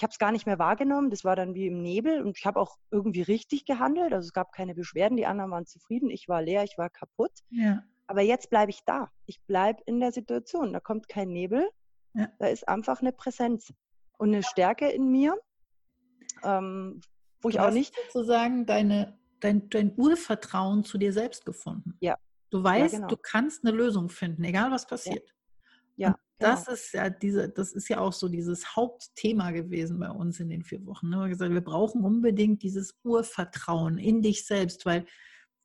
ich 0.00 0.02
habe 0.02 0.12
es 0.12 0.18
gar 0.18 0.32
nicht 0.32 0.46
mehr 0.46 0.58
wahrgenommen. 0.58 1.10
Das 1.10 1.24
war 1.24 1.36
dann 1.36 1.54
wie 1.54 1.66
im 1.66 1.82
Nebel 1.82 2.22
und 2.22 2.38
ich 2.38 2.46
habe 2.46 2.58
auch 2.58 2.78
irgendwie 2.90 3.20
richtig 3.20 3.66
gehandelt. 3.66 4.14
Also 4.14 4.28
es 4.28 4.32
gab 4.32 4.50
keine 4.50 4.74
Beschwerden, 4.74 5.18
die 5.18 5.26
anderen 5.26 5.50
waren 5.50 5.66
zufrieden, 5.66 6.08
ich 6.08 6.26
war 6.26 6.40
leer, 6.40 6.64
ich 6.64 6.78
war 6.78 6.88
kaputt. 6.88 7.32
Ja. 7.50 7.82
Aber 8.06 8.22
jetzt 8.22 8.48
bleibe 8.48 8.70
ich 8.70 8.82
da. 8.86 9.10
Ich 9.26 9.42
bleibe 9.42 9.82
in 9.84 10.00
der 10.00 10.10
Situation. 10.10 10.72
Da 10.72 10.80
kommt 10.80 11.06
kein 11.06 11.28
Nebel. 11.28 11.68
Ja. 12.14 12.28
Da 12.38 12.46
ist 12.46 12.66
einfach 12.66 13.02
eine 13.02 13.12
Präsenz 13.12 13.74
und 14.16 14.28
eine 14.28 14.42
Stärke 14.42 14.88
in 14.88 15.10
mir, 15.10 15.36
ähm, 16.44 17.02
wo 17.42 17.50
du 17.50 17.56
ich 17.56 17.60
auch 17.60 17.70
nicht. 17.70 17.94
sozusagen 18.10 18.64
deine, 18.64 19.18
dein, 19.40 19.68
dein 19.68 19.92
Urvertrauen 19.98 20.82
zu 20.82 20.96
dir 20.96 21.12
selbst 21.12 21.44
gefunden. 21.44 21.98
Ja. 22.00 22.16
Du 22.48 22.64
weißt, 22.64 22.94
ja, 22.94 23.00
genau. 23.00 23.08
du 23.08 23.18
kannst 23.18 23.66
eine 23.66 23.76
Lösung 23.76 24.08
finden, 24.08 24.44
egal 24.44 24.70
was 24.70 24.86
passiert. 24.86 25.28
Ja. 25.96 26.18
Das 26.40 26.64
genau. 26.64 26.74
ist 26.74 26.94
ja 26.94 27.10
diese, 27.10 27.50
das 27.50 27.72
ist 27.72 27.88
ja 27.88 28.00
auch 28.00 28.14
so 28.14 28.28
dieses 28.28 28.74
Hauptthema 28.74 29.50
gewesen 29.50 29.98
bei 29.98 30.10
uns 30.10 30.40
in 30.40 30.48
den 30.48 30.64
vier 30.64 30.84
Wochen. 30.86 31.10
Ne? 31.10 31.18
Wir, 31.18 31.28
gesagt, 31.28 31.52
wir 31.52 31.60
brauchen 31.60 32.02
unbedingt 32.02 32.62
dieses 32.62 32.98
Urvertrauen 33.04 33.98
in 33.98 34.22
dich 34.22 34.46
selbst, 34.46 34.86
weil 34.86 35.04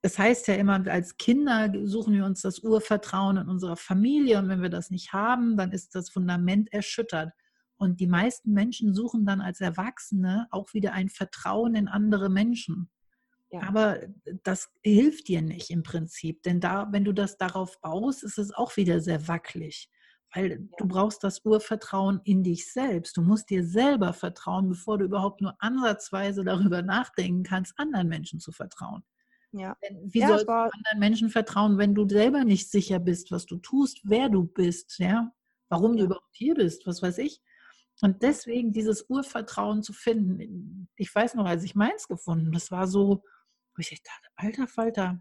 es 0.02 0.18
heißt 0.18 0.48
ja 0.48 0.54
immer, 0.54 0.86
als 0.86 1.16
Kinder 1.16 1.72
suchen 1.84 2.12
wir 2.12 2.26
uns 2.26 2.42
das 2.42 2.58
Urvertrauen 2.60 3.38
in 3.38 3.48
unserer 3.48 3.76
Familie 3.76 4.38
und 4.38 4.50
wenn 4.50 4.60
wir 4.60 4.68
das 4.68 4.90
nicht 4.90 5.14
haben, 5.14 5.56
dann 5.56 5.72
ist 5.72 5.94
das 5.94 6.10
Fundament 6.10 6.72
erschüttert. 6.72 7.32
Und 7.78 7.98
die 8.00 8.06
meisten 8.06 8.52
Menschen 8.52 8.94
suchen 8.94 9.24
dann 9.24 9.40
als 9.40 9.60
Erwachsene 9.60 10.46
auch 10.50 10.74
wieder 10.74 10.92
ein 10.92 11.08
Vertrauen 11.08 11.74
in 11.74 11.88
andere 11.88 12.28
Menschen. 12.28 12.90
Ja. 13.50 13.62
Aber 13.62 14.00
das 14.42 14.68
hilft 14.82 15.28
dir 15.28 15.40
nicht 15.40 15.70
im 15.70 15.82
Prinzip, 15.82 16.42
denn 16.42 16.60
da, 16.60 16.88
wenn 16.92 17.04
du 17.04 17.12
das 17.12 17.38
darauf 17.38 17.80
baust, 17.80 18.22
ist 18.22 18.38
es 18.38 18.52
auch 18.52 18.76
wieder 18.76 19.00
sehr 19.00 19.26
wackelig. 19.28 19.88
Weil 20.36 20.68
du 20.76 20.86
brauchst 20.86 21.24
das 21.24 21.42
Urvertrauen 21.44 22.20
in 22.24 22.42
dich 22.42 22.70
selbst. 22.70 23.16
Du 23.16 23.22
musst 23.22 23.48
dir 23.48 23.66
selber 23.66 24.12
vertrauen, 24.12 24.68
bevor 24.68 24.98
du 24.98 25.06
überhaupt 25.06 25.40
nur 25.40 25.56
ansatzweise 25.60 26.44
darüber 26.44 26.82
nachdenken 26.82 27.42
kannst, 27.42 27.72
anderen 27.78 28.08
Menschen 28.08 28.38
zu 28.38 28.52
vertrauen. 28.52 29.02
Ja. 29.52 29.74
Denn 29.82 30.12
wie 30.12 30.18
ja, 30.18 30.28
sollst 30.28 30.46
du 30.46 30.52
anderen 30.52 30.98
Menschen 30.98 31.30
vertrauen, 31.30 31.78
wenn 31.78 31.94
du 31.94 32.06
selber 32.06 32.44
nicht 32.44 32.70
sicher 32.70 32.98
bist, 32.98 33.30
was 33.30 33.46
du 33.46 33.56
tust, 33.56 34.00
wer 34.04 34.28
du 34.28 34.44
bist, 34.44 34.98
ja? 34.98 35.32
Warum 35.70 35.92
ja. 35.92 36.00
du 36.00 36.04
überhaupt 36.04 36.36
hier 36.36 36.54
bist, 36.54 36.86
was 36.86 37.00
weiß 37.00 37.16
ich. 37.18 37.40
Und 38.02 38.22
deswegen 38.22 38.74
dieses 38.74 39.08
Urvertrauen 39.08 39.82
zu 39.82 39.94
finden. 39.94 40.90
Ich 40.96 41.14
weiß 41.14 41.34
noch, 41.34 41.46
als 41.46 41.64
ich 41.64 41.74
meins 41.74 42.08
gefunden, 42.08 42.52
das 42.52 42.70
war 42.70 42.86
so, 42.86 43.22
wo 43.74 43.78
ich 43.80 43.88
dachte, 44.02 44.28
alter 44.36 44.68
Falter, 44.68 45.18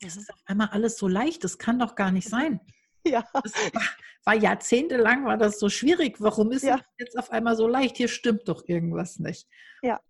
das 0.00 0.16
ist 0.16 0.32
auf 0.32 0.40
einmal 0.46 0.68
alles 0.70 0.98
so 0.98 1.06
leicht, 1.06 1.44
das 1.44 1.58
kann 1.58 1.78
doch 1.78 1.94
gar 1.94 2.10
nicht 2.10 2.28
sein. 2.28 2.60
Ja. 3.10 3.24
Das 3.32 3.52
war, 3.74 3.82
war 4.24 4.34
jahrzehntelang 4.34 5.24
war 5.24 5.36
das 5.36 5.58
so 5.58 5.68
schwierig. 5.68 6.20
Warum 6.20 6.52
ist 6.52 6.62
ja. 6.62 6.76
das 6.76 6.86
jetzt 6.98 7.18
auf 7.18 7.30
einmal 7.30 7.56
so 7.56 7.66
leicht? 7.66 7.96
Hier 7.96 8.08
stimmt 8.08 8.48
doch 8.48 8.62
irgendwas 8.68 9.18
nicht. 9.18 9.48
Ja. 9.82 10.00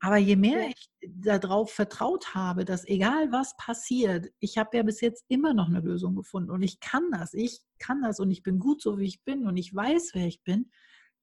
Aber 0.00 0.16
je 0.16 0.36
mehr 0.36 0.64
ja. 0.64 0.70
ich 0.70 0.90
darauf 1.06 1.72
vertraut 1.72 2.34
habe, 2.34 2.64
dass 2.64 2.88
egal 2.88 3.30
was 3.32 3.56
passiert, 3.56 4.32
ich 4.40 4.56
habe 4.56 4.78
ja 4.78 4.82
bis 4.82 5.00
jetzt 5.02 5.24
immer 5.28 5.52
noch 5.52 5.68
eine 5.68 5.80
Lösung 5.80 6.16
gefunden 6.16 6.50
und 6.50 6.62
ich 6.62 6.80
kann 6.80 7.10
das, 7.12 7.34
ich 7.34 7.60
kann 7.78 8.00
das 8.02 8.18
und 8.18 8.30
ich 8.30 8.42
bin 8.42 8.58
gut 8.58 8.80
so, 8.80 8.98
wie 8.98 9.06
ich 9.06 9.22
bin 9.24 9.46
und 9.46 9.58
ich 9.58 9.74
weiß, 9.74 10.12
wer 10.14 10.26
ich 10.26 10.42
bin. 10.42 10.70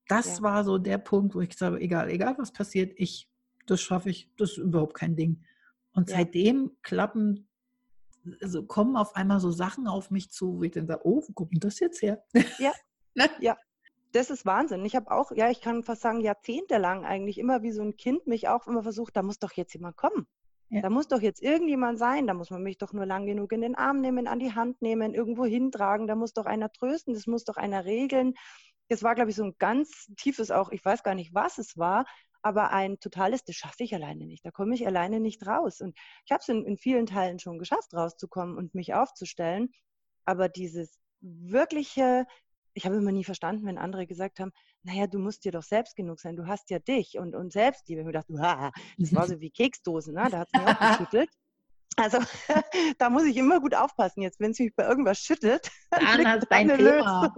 Das 0.08 0.38
ja. 0.38 0.44
war 0.44 0.64
so 0.64 0.78
der 0.78 1.00
Punkt, 1.00 1.34
wo 1.34 1.42
ich 1.42 1.50
gesagt 1.50 1.74
habe, 1.74 1.82
egal, 1.82 2.10
egal 2.10 2.38
was 2.38 2.54
passiert, 2.54 2.94
ich, 2.98 3.28
das 3.66 3.82
schaffe 3.82 4.12
ich, 4.12 4.32
das 4.38 4.52
ist 4.52 4.58
überhaupt 4.58 4.94
kein 4.94 5.16
Ding. 5.16 5.44
Und 5.92 6.12
ja. 6.12 6.18
seitdem 6.18 6.78
klappen 6.84 7.50
also 8.42 8.64
kommen 8.64 8.96
auf 8.96 9.16
einmal 9.16 9.40
so 9.40 9.52
Sachen 9.52 9.88
auf 9.88 10.12
mich 10.12 10.32
zu, 10.32 10.58
wo 10.58 10.64
ich 10.64 10.72
dann 10.72 10.88
sage, 10.88 11.02
oh, 11.04 11.24
wo 11.28 11.34
kommt 11.34 11.54
denn 11.54 11.60
das 11.60 11.80
jetzt 11.80 12.02
her? 12.02 12.24
Ja, 12.60 12.72
ne? 13.16 13.30
ja. 13.40 13.58
Das 14.14 14.30
ist 14.30 14.46
Wahnsinn. 14.46 14.86
Ich 14.86 14.96
habe 14.96 15.12
auch, 15.12 15.32
ja, 15.32 15.50
ich 15.50 15.60
kann 15.62 15.84
fast 15.84 16.02
sagen, 16.02 16.22
jahrzehntelang 16.22 17.06
eigentlich 17.06 17.38
immer 17.38 17.62
wie 17.62 17.72
so 17.72 17.82
ein 17.82 17.98
Kind 17.98 18.26
mich 18.26 18.48
auch 18.48 18.66
immer 18.66 18.82
versucht, 18.82 19.16
da 19.16 19.22
muss 19.22 19.38
doch 19.38 19.52
jetzt 19.52 19.74
jemand 19.74 19.98
kommen. 19.98 20.28
Ja. 20.70 20.82
Da 20.82 20.90
muss 20.90 21.08
doch 21.08 21.22
jetzt 21.22 21.42
irgendjemand 21.42 21.98
sein, 21.98 22.28
da 22.28 22.34
muss 22.34 22.50
man 22.50 22.64
mich 22.64 22.78
doch 22.78 22.94
nur 22.94 23.06
lang 23.06 23.26
genug 23.26 23.52
in 23.52 23.62
den 23.62 23.76
Arm 23.76 24.02
nehmen, 24.02 24.28
an 24.28 24.40
die 24.40 24.54
Hand 24.54 24.82
nehmen, 24.82 25.14
irgendwo 25.14 25.46
hintragen, 25.46 26.08
da 26.08 26.16
muss 26.16 26.34
doch 26.34 26.46
einer 26.46 26.72
trösten, 26.72 27.14
das 27.14 27.28
muss 27.28 27.46
doch 27.46 27.58
einer 27.58 27.86
regeln. 27.86 28.34
Das 28.90 29.04
war, 29.04 29.16
glaube 29.16 29.30
ich, 29.30 29.36
so 29.36 29.44
ein 29.44 29.56
ganz 29.60 30.08
tiefes 30.18 30.52
auch, 30.52 30.72
ich 30.72 30.84
weiß 30.84 31.04
gar 31.04 31.16
nicht, 31.16 31.34
was 31.34 31.58
es 31.58 31.78
war, 31.78 32.06
aber 32.48 32.72
ein 32.72 32.98
totales, 33.02 33.44
das 33.44 33.58
schaffe 33.58 33.84
ich 33.84 33.94
alleine 33.94 34.26
nicht. 34.26 34.46
Da 34.46 34.52
komme 34.52 34.74
ich 34.74 34.88
alleine 34.88 35.20
nicht 35.20 35.46
raus. 35.46 35.82
Und 35.82 35.98
ich 36.26 36.32
habe 36.32 36.40
es 36.40 36.48
in, 36.48 36.66
in 36.66 36.78
vielen 36.78 37.06
Teilen 37.06 37.40
schon 37.40 37.60
geschafft, 37.60 37.94
rauszukommen 37.94 38.58
und 38.58 38.74
mich 38.74 38.94
aufzustellen. 38.94 39.70
Aber 40.24 40.48
dieses 40.48 40.98
wirkliche, 41.20 42.26
ich 42.74 42.86
habe 42.86 42.96
immer 42.96 43.12
nie 43.12 43.26
verstanden, 43.26 43.66
wenn 43.66 43.78
andere 43.78 44.08
gesagt 44.08 44.40
haben, 44.40 44.54
naja, 44.84 45.08
du 45.08 45.20
musst 45.20 45.44
dir 45.44 45.52
doch 45.52 45.64
selbst 45.64 45.98
genug 45.98 46.22
sein, 46.22 46.38
du 46.38 46.48
hast 46.48 46.70
ja 46.70 46.80
dich 46.80 47.18
und, 47.18 47.36
und 47.36 47.52
Selbstliebe. 47.52 48.02
Ich 48.02 48.14
dachte, 48.14 48.40
Haha, 48.40 48.72
das 48.98 49.14
war 49.14 49.28
so 49.28 49.38
wie 49.42 49.52
Keksdosen, 49.52 50.14
ne? 50.14 50.30
da 50.32 50.40
hat 50.40 50.50
es 50.54 50.62
mich 50.62 50.70
auch 50.70 50.92
geschüttelt. 50.92 51.30
Also 51.98 52.20
da 52.98 53.10
muss 53.10 53.26
ich 53.26 53.36
immer 53.36 53.60
gut 53.60 53.76
aufpassen 53.76 54.22
jetzt, 54.22 54.40
wenn 54.40 54.52
es 54.52 54.60
mich 54.60 54.74
bei 54.74 54.88
irgendwas 54.88 55.20
schüttelt. 55.20 55.70
Dann 55.90 56.26
hast 56.26 56.44
du 56.44 56.52
ein 56.52 56.70
Thema. 56.70 57.34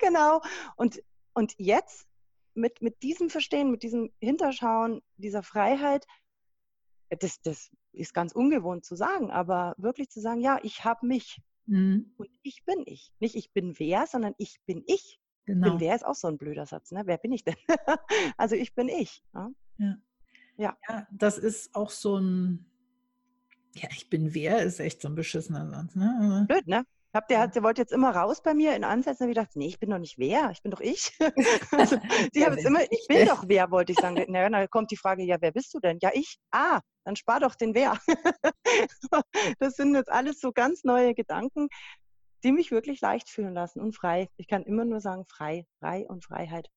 genau. 0.00 0.40
Und, 0.74 1.00
und 1.32 1.54
jetzt 1.58 2.08
mit, 2.56 2.82
mit 2.82 3.02
diesem 3.02 3.30
Verstehen, 3.30 3.70
mit 3.70 3.82
diesem 3.82 4.10
Hinterschauen, 4.20 5.02
dieser 5.16 5.42
Freiheit, 5.42 6.06
das, 7.10 7.40
das 7.42 7.70
ist 7.92 8.14
ganz 8.14 8.32
ungewohnt 8.32 8.84
zu 8.84 8.96
sagen, 8.96 9.30
aber 9.30 9.74
wirklich 9.78 10.10
zu 10.10 10.20
sagen, 10.20 10.40
ja, 10.40 10.58
ich 10.62 10.84
habe 10.84 11.06
mich 11.06 11.40
mhm. 11.66 12.12
und 12.16 12.28
ich 12.42 12.64
bin 12.64 12.82
ich. 12.86 13.12
Nicht 13.20 13.36
ich 13.36 13.52
bin 13.52 13.78
wer, 13.78 14.06
sondern 14.06 14.34
ich 14.38 14.60
bin 14.66 14.82
ich. 14.86 15.20
Genau. 15.44 15.70
Bin 15.70 15.80
wer 15.80 15.94
ist 15.94 16.04
auch 16.04 16.14
so 16.14 16.28
ein 16.28 16.38
blöder 16.38 16.66
Satz. 16.66 16.90
Ne? 16.90 17.02
Wer 17.06 17.18
bin 17.18 17.32
ich 17.32 17.44
denn? 17.44 17.54
also 18.36 18.56
ich 18.56 18.74
bin 18.74 18.88
ich. 18.88 19.22
Ja? 19.32 19.50
Ja. 19.78 19.96
ja. 20.56 20.76
ja, 20.88 21.06
das 21.12 21.38
ist 21.38 21.74
auch 21.74 21.90
so 21.90 22.18
ein, 22.18 22.66
ja, 23.74 23.88
ich 23.92 24.10
bin 24.10 24.34
wer, 24.34 24.62
ist 24.62 24.80
echt 24.80 25.02
so 25.02 25.08
ein 25.08 25.14
beschissener 25.14 25.68
Satz. 25.68 25.94
Ne? 25.94 26.46
Blöd, 26.48 26.66
ne? 26.66 26.84
Habt 27.16 27.30
ihr, 27.30 27.46
der 27.46 27.62
wollte 27.62 27.80
jetzt 27.80 27.92
immer 27.92 28.14
raus 28.14 28.42
bei 28.42 28.52
mir 28.52 28.76
in 28.76 28.84
Ansätzen. 28.84 29.24
habe 29.24 29.32
ich 29.32 29.38
gedacht, 29.38 29.56
nee, 29.56 29.68
ich 29.68 29.80
bin 29.80 29.88
doch 29.88 29.98
nicht 29.98 30.18
wer, 30.18 30.50
ich 30.50 30.62
bin 30.62 30.70
doch 30.70 30.82
ich. 30.82 31.16
also, 31.72 31.96
die 32.34 32.44
haben 32.44 32.56
jetzt 32.56 32.66
immer, 32.66 32.82
ich 32.82 33.06
bin 33.08 33.26
doch 33.26 33.44
wer, 33.46 33.70
wollte 33.70 33.92
ich 33.92 33.98
sagen. 33.98 34.22
Na, 34.28 34.46
dann 34.50 34.68
kommt 34.68 34.90
die 34.90 34.98
Frage, 34.98 35.22
ja, 35.22 35.38
wer 35.40 35.50
bist 35.50 35.72
du 35.72 35.80
denn? 35.80 35.96
Ja, 36.02 36.10
ich. 36.12 36.36
Ah, 36.50 36.80
dann 37.04 37.16
spar 37.16 37.40
doch 37.40 37.54
den 37.54 37.74
wer. 37.74 37.98
das 39.58 39.76
sind 39.76 39.94
jetzt 39.94 40.12
alles 40.12 40.40
so 40.40 40.52
ganz 40.52 40.84
neue 40.84 41.14
Gedanken, 41.14 41.68
die 42.44 42.52
mich 42.52 42.70
wirklich 42.70 43.00
leicht 43.00 43.30
fühlen 43.30 43.54
lassen 43.54 43.80
und 43.80 43.96
frei. 43.96 44.28
Ich 44.36 44.46
kann 44.46 44.64
immer 44.64 44.84
nur 44.84 45.00
sagen, 45.00 45.24
frei, 45.24 45.64
frei 45.80 46.06
und 46.06 46.22
Freiheit. 46.22 46.68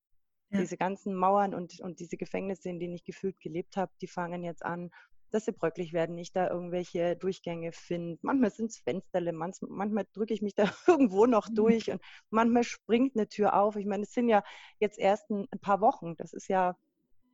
Ja. 0.51 0.61
Diese 0.61 0.77
ganzen 0.77 1.15
Mauern 1.15 1.53
und, 1.53 1.81
und 1.81 1.99
diese 1.99 2.15
Gefängnisse, 2.15 2.69
in 2.69 2.79
denen 2.79 2.93
ich 2.93 3.03
gefühlt 3.03 3.37
gelebt 3.41 3.75
habe, 3.75 3.91
die 3.99 4.07
fangen 4.07 4.45
jetzt 4.45 4.63
an, 4.63 4.89
dass 5.33 5.45
sie 5.45 5.51
bröcklich 5.51 5.93
werden, 5.93 6.17
ich 6.17 6.31
da 6.31 6.49
irgendwelche 6.49 7.15
Durchgänge 7.15 7.71
finde. 7.71 8.19
Manchmal 8.21 8.51
sind 8.51 8.71
es 8.71 8.79
Fensterle, 8.79 9.31
manchmal 9.33 10.05
drücke 10.13 10.33
ich 10.33 10.41
mich 10.41 10.55
da 10.55 10.63
irgendwo 10.87 11.25
noch 11.25 11.49
mhm. 11.49 11.55
durch 11.55 11.91
und 11.91 12.01
manchmal 12.29 12.63
springt 12.63 13.15
eine 13.15 13.27
Tür 13.27 13.53
auf. 13.53 13.75
Ich 13.75 13.85
meine, 13.85 14.03
es 14.03 14.13
sind 14.13 14.29
ja 14.29 14.43
jetzt 14.79 14.99
erst 14.99 15.29
ein, 15.29 15.47
paar 15.61 15.81
Wochen. 15.81 16.15
Das 16.17 16.33
ist 16.33 16.47
ja, 16.47 16.77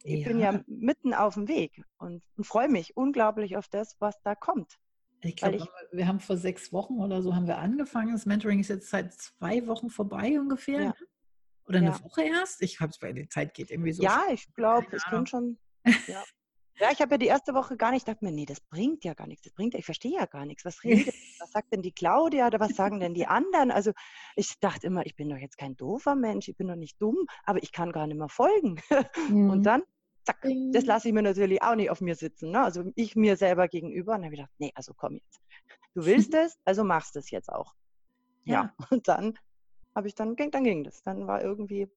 ich 0.04 0.22
ja. 0.22 0.28
bin 0.28 0.40
ja 0.40 0.62
mitten 0.68 1.14
auf 1.14 1.36
dem 1.36 1.48
Weg 1.48 1.84
und, 1.98 2.24
und 2.38 2.44
freue 2.44 2.70
mich 2.70 2.96
unglaublich 2.96 3.58
auf 3.58 3.68
das, 3.68 3.96
was 4.00 4.22
da 4.24 4.36
kommt. 4.36 4.78
Ich 5.22 5.38
glaube, 5.38 5.68
wir 5.92 6.08
haben 6.08 6.20
vor 6.20 6.38
sechs 6.38 6.72
Wochen 6.72 7.00
oder 7.00 7.22
so 7.24 7.36
haben 7.36 7.48
wir 7.48 7.58
angefangen. 7.58 8.12
Das 8.12 8.28
Mentoring 8.28 8.60
ist 8.60 8.70
jetzt 8.70 8.90
seit 8.90 9.14
zwei 9.14 9.66
Wochen 9.66 9.90
vorbei 9.90 10.40
ungefähr. 10.40 10.82
Ja. 10.82 10.88
Ne? 10.90 10.96
Oder 11.68 11.78
eine 11.80 11.88
ja. 11.88 12.04
Woche 12.04 12.24
erst? 12.24 12.62
Ich 12.62 12.80
habe 12.80 12.92
es 12.92 13.00
bei 13.00 13.12
der 13.12 13.28
Zeit 13.30 13.54
geht 13.54 13.72
irgendwie 13.72 13.92
so. 13.92 14.04
Ja, 14.04 14.24
ich 14.32 14.54
glaube, 14.54 14.88
es 14.92 15.04
könnte 15.06 15.30
schon. 15.30 15.58
Ja. 16.08 16.24
Ja, 16.78 16.92
ich 16.92 17.00
habe 17.02 17.12
ja 17.12 17.18
die 17.18 17.28
erste 17.28 17.54
Woche 17.54 17.78
gar 17.78 17.92
nicht, 17.92 18.08
dachte 18.08 18.26
mir, 18.26 18.34
nee, 18.34 18.46
das 18.46 18.60
bringt 18.60 19.06
ja 19.06 19.14
gar 19.14 19.28
nichts. 19.28 19.44
Das 19.44 19.54
bringt, 19.54 19.76
ich 19.76 19.86
verstehe 19.86 20.12
ja 20.12 20.26
gar 20.26 20.46
nichts. 20.46 20.66
Was 20.66 20.84
redet, 20.84 21.14
was 21.40 21.52
sagt 21.52 21.72
denn 21.72 21.82
die 21.82 21.94
Claudia 21.94 22.48
oder 22.48 22.60
was 22.60 22.76
sagen 22.76 23.00
denn 23.00 23.14
die 23.14 23.28
anderen? 23.28 23.72
Also 23.72 23.92
ich 24.36 24.60
dachte 24.60 24.88
immer, 24.88 25.06
ich 25.06 25.16
bin 25.16 25.30
doch 25.30 25.38
jetzt 25.38 25.58
kein 25.58 25.78
doofer 25.78 26.16
Mensch, 26.16 26.50
ich 26.50 26.58
bin 26.58 26.68
doch 26.68 26.76
nicht 26.76 27.02
dumm, 27.02 27.28
aber 27.46 27.64
ich 27.64 27.72
kann 27.72 27.94
gar 27.94 28.08
nicht 28.08 28.18
mehr 28.18 28.30
folgen. 28.30 28.82
Mhm. 29.30 29.50
Und 29.50 29.64
dann, 29.64 29.82
zack, 30.24 30.46
das 30.72 30.86
lasse 30.86 31.08
ich 31.08 31.14
mir 31.14 31.22
natürlich 31.22 31.62
auch 31.62 31.76
nicht 31.76 31.90
auf 31.90 32.02
mir 32.02 32.16
sitzen. 32.16 32.52
Ne? 32.52 32.64
Also 32.64 32.84
ich 32.96 33.16
mir 33.16 33.38
selber 33.38 33.68
gegenüber. 33.68 34.14
Und 34.14 34.20
dann 34.20 34.26
habe 34.26 34.36
ich 34.36 34.40
gedacht, 34.42 34.54
nee, 34.60 34.72
also 34.76 34.94
komm 34.94 35.16
jetzt. 35.16 35.40
Du 35.94 36.06
willst 36.06 36.34
es, 36.34 36.60
also 36.66 36.84
machst 36.84 37.16
es 37.16 37.32
jetzt 37.32 37.50
auch. 37.50 37.74
Ja. 38.44 38.74
ja. 38.80 38.88
Und 38.90 39.08
dann 39.08 39.38
habe 39.96 40.08
ich 40.08 40.16
dann, 40.16 40.36
dann 40.36 40.64
ging 40.64 40.84
das. 40.84 41.02
Dann 41.04 41.28
war 41.28 41.42
irgendwie 41.42 41.90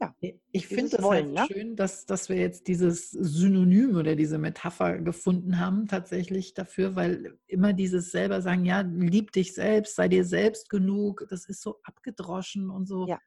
ja, 0.00 0.14
ich 0.50 0.66
finde 0.66 0.96
es 0.96 1.04
halt 1.04 1.32
ne? 1.32 1.46
schön, 1.50 1.76
dass, 1.76 2.06
dass 2.06 2.28
wir 2.28 2.36
jetzt 2.36 2.66
dieses 2.66 3.10
Synonym 3.10 3.96
oder 3.96 4.16
diese 4.16 4.38
Metapher 4.38 4.98
gefunden 4.98 5.58
haben, 5.58 5.86
tatsächlich 5.86 6.54
dafür, 6.54 6.96
weil 6.96 7.38
immer 7.46 7.72
dieses 7.72 8.10
selber 8.10 8.42
sagen, 8.42 8.64
ja, 8.64 8.80
lieb 8.80 9.32
dich 9.32 9.54
selbst, 9.54 9.96
sei 9.96 10.08
dir 10.08 10.24
selbst 10.24 10.68
genug, 10.68 11.26
das 11.30 11.46
ist 11.46 11.62
so 11.62 11.80
abgedroschen 11.84 12.70
und 12.70 12.86
so. 12.86 13.06
Ja. 13.06 13.18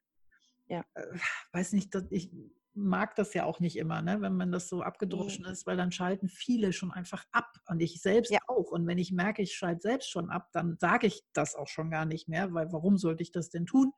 ja. 0.67 0.83
Äh, 0.93 1.17
weiß 1.53 1.73
nicht, 1.73 1.95
ich 2.09 2.31
mag 2.73 3.15
das 3.15 3.33
ja 3.33 3.45
auch 3.45 3.59
nicht 3.59 3.75
immer, 3.75 4.01
ne, 4.01 4.21
wenn 4.21 4.35
man 4.35 4.51
das 4.51 4.69
so 4.69 4.81
abgedroschen 4.81 5.45
mhm. 5.45 5.51
ist, 5.51 5.65
weil 5.65 5.77
dann 5.77 5.91
schalten 5.91 6.29
viele 6.29 6.73
schon 6.73 6.91
einfach 6.91 7.25
ab 7.31 7.51
und 7.67 7.81
ich 7.81 8.01
selbst 8.01 8.31
ja. 8.31 8.39
auch. 8.47 8.71
Und 8.71 8.85
wenn 8.87 8.99
ich 8.99 9.11
merke, 9.11 9.41
ich 9.41 9.55
schalte 9.55 9.81
selbst 9.81 10.09
schon 10.09 10.29
ab, 10.29 10.49
dann 10.53 10.77
sage 10.79 11.07
ich 11.07 11.23
das 11.33 11.55
auch 11.55 11.67
schon 11.67 11.89
gar 11.89 12.05
nicht 12.05 12.27
mehr, 12.27 12.53
weil 12.53 12.71
warum 12.71 12.97
sollte 12.97 13.23
ich 13.23 13.31
das 13.31 13.49
denn 13.49 13.65
tun? 13.65 13.93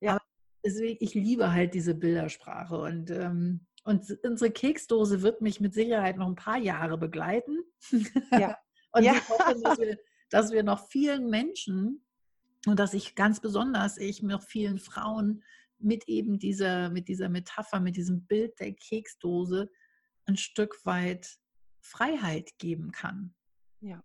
Ja. 0.00 0.12
Aber 0.12 0.22
deswegen, 0.64 0.98
ich 1.00 1.14
liebe 1.14 1.52
halt 1.52 1.74
diese 1.74 1.94
Bildersprache 1.94 2.78
und, 2.78 3.10
ähm, 3.10 3.66
und 3.84 4.18
unsere 4.22 4.50
Keksdose 4.50 5.22
wird 5.22 5.40
mich 5.40 5.60
mit 5.60 5.74
Sicherheit 5.74 6.16
noch 6.16 6.26
ein 6.26 6.36
paar 6.36 6.58
Jahre 6.58 6.96
begleiten. 6.96 7.58
Ja. 8.30 8.58
und 8.92 9.02
ja. 9.04 9.12
ich 9.12 9.28
hoffe, 9.28 9.60
dass 9.62 9.78
wir, 9.78 9.98
dass 10.30 10.52
wir 10.52 10.62
noch 10.62 10.88
vielen 10.88 11.28
Menschen 11.28 12.04
und 12.66 12.78
dass 12.78 12.94
ich 12.94 13.14
ganz 13.14 13.40
besonders, 13.40 13.98
ich 13.98 14.22
noch 14.22 14.42
vielen 14.42 14.78
Frauen 14.78 15.42
mit 15.78 16.08
eben 16.08 16.38
dieser, 16.38 16.88
mit 16.88 17.08
dieser 17.08 17.28
Metapher, 17.28 17.80
mit 17.80 17.96
diesem 17.96 18.26
Bild 18.26 18.58
der 18.58 18.72
Keksdose 18.72 19.70
ein 20.24 20.38
Stück 20.38 20.84
weit 20.86 21.36
Freiheit 21.80 22.56
geben 22.56 22.90
kann. 22.90 23.34
Ja. 23.80 24.02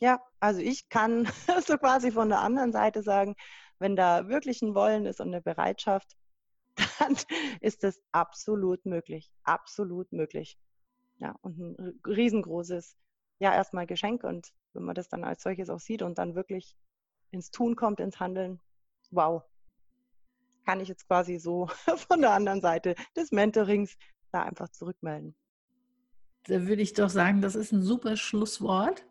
Ja, 0.00 0.20
also 0.38 0.60
ich 0.60 0.88
kann 0.88 1.26
so 1.66 1.76
quasi 1.76 2.12
von 2.12 2.28
der 2.28 2.40
anderen 2.40 2.72
Seite 2.72 3.02
sagen, 3.02 3.34
wenn 3.78 3.96
da 3.96 4.28
wirklich 4.28 4.62
ein 4.62 4.74
Wollen 4.74 5.06
ist 5.06 5.20
und 5.20 5.28
eine 5.28 5.40
Bereitschaft, 5.40 6.16
dann 6.98 7.16
ist 7.60 7.82
das 7.84 8.00
absolut 8.12 8.84
möglich. 8.86 9.32
Absolut 9.42 10.12
möglich. 10.12 10.58
Ja, 11.18 11.34
und 11.42 11.58
ein 11.58 12.00
riesengroßes, 12.06 12.96
ja, 13.40 13.54
erstmal 13.54 13.86
Geschenk. 13.86 14.24
Und 14.24 14.52
wenn 14.72 14.84
man 14.84 14.94
das 14.94 15.08
dann 15.08 15.24
als 15.24 15.42
solches 15.42 15.70
auch 15.70 15.80
sieht 15.80 16.02
und 16.02 16.18
dann 16.18 16.34
wirklich 16.34 16.76
ins 17.30 17.50
Tun 17.50 17.76
kommt, 17.76 18.00
ins 18.00 18.20
Handeln, 18.20 18.60
wow. 19.10 19.42
Kann 20.64 20.80
ich 20.80 20.88
jetzt 20.88 21.06
quasi 21.06 21.38
so 21.38 21.66
von 22.08 22.20
der 22.20 22.32
anderen 22.32 22.60
Seite 22.60 22.94
des 23.16 23.32
Mentorings 23.32 23.96
da 24.30 24.42
einfach 24.42 24.68
zurückmelden. 24.68 25.34
Da 26.44 26.66
würde 26.66 26.82
ich 26.82 26.94
doch 26.94 27.10
sagen, 27.10 27.40
das 27.40 27.54
ist 27.56 27.72
ein 27.72 27.82
super 27.82 28.16
Schlusswort. 28.16 29.04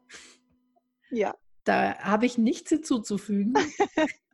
Ja. 1.09 1.35
Da 1.63 1.97
habe 1.99 2.25
ich 2.25 2.37
nichts 2.37 2.69
hinzuzufügen. 2.69 3.53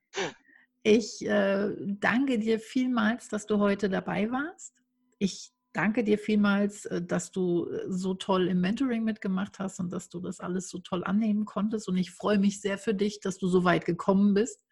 Ich 0.84 1.26
äh, 1.26 1.73
danke 1.80 2.39
dir 2.39 2.60
vielmals, 2.60 3.30
dass 3.30 3.45
du 3.45 3.60
heute 3.60 3.89
dabei 3.89 4.30
warst. 4.32 4.76
Ich 5.17 5.54
danke 5.71 6.04
dir 6.04 6.17
vielmals, 6.17 6.86
äh, 6.86 7.02
dass 7.02 7.32
du 7.32 7.69
äh, 7.69 7.86
so 7.88 8.13
toll 8.13 8.47
im 8.47 8.62
Mentoring 8.62 9.04
mitgemacht 9.04 9.60
hast 9.60 9.80
und 9.80 9.91
dass 9.91 10.10
du 10.10 10.19
das 10.19 10.39
alles 10.39 10.69
so 10.69 10.80
toll 10.80 11.04
annehmen 11.04 11.45
konntest. 11.45 11.88
Und 11.88 11.97
ich 11.97 12.12
freue 12.12 12.38
mich 12.38 12.62
sehr 12.62 12.78
für 12.78 12.93
dich, 12.93 13.19
dass 13.19 13.38
du 13.38 13.47
so 13.47 13.63
weit 13.63 13.86
gekommen 13.86 14.34
bist. 14.34 14.63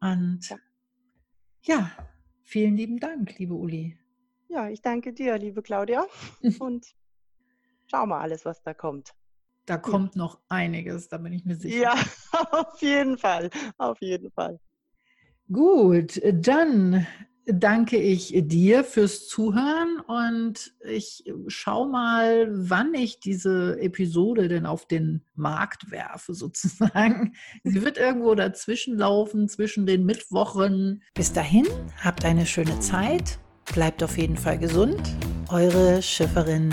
Und 0.00 0.48
ja, 0.48 0.58
ja 1.62 1.90
vielen 2.44 2.76
lieben 2.76 3.00
Dank, 3.00 3.38
liebe 3.38 3.54
Uli. 3.54 3.98
Ja, 4.48 4.68
ich 4.70 4.80
danke 4.80 5.12
dir, 5.12 5.36
liebe 5.38 5.62
Claudia. 5.62 6.06
Und 6.60 6.94
schau 7.86 8.06
mal 8.06 8.20
alles, 8.20 8.44
was 8.44 8.62
da 8.62 8.72
kommt. 8.72 9.14
Da 9.68 9.76
kommt 9.76 10.16
noch 10.16 10.40
einiges, 10.48 11.08
da 11.08 11.18
bin 11.18 11.34
ich 11.34 11.44
mir 11.44 11.56
sicher. 11.56 11.82
Ja, 11.82 11.94
auf 12.52 12.80
jeden 12.80 13.18
Fall, 13.18 13.50
auf 13.76 14.00
jeden 14.00 14.30
Fall. 14.30 14.58
Gut, 15.52 16.20
dann 16.32 17.06
danke 17.44 17.98
ich 17.98 18.32
dir 18.34 18.82
fürs 18.82 19.26
Zuhören 19.26 20.00
und 20.06 20.72
ich 20.88 21.24
schaue 21.48 21.88
mal, 21.88 22.48
wann 22.50 22.94
ich 22.94 23.20
diese 23.20 23.78
Episode 23.78 24.48
denn 24.48 24.64
auf 24.64 24.86
den 24.86 25.22
Markt 25.34 25.90
werfe, 25.90 26.32
sozusagen. 26.34 27.34
Sie 27.62 27.82
wird 27.82 27.98
irgendwo 27.98 28.34
dazwischen 28.34 28.96
laufen, 28.96 29.48
zwischen 29.48 29.84
den 29.84 30.06
Mittwochen. 30.06 31.02
Bis 31.12 31.32
dahin, 31.32 31.66
habt 32.02 32.24
eine 32.24 32.46
schöne 32.46 32.80
Zeit, 32.80 33.38
bleibt 33.74 34.02
auf 34.02 34.16
jeden 34.16 34.36
Fall 34.38 34.58
gesund. 34.58 35.02
Eure 35.50 36.02
Schifferin. 36.02 36.70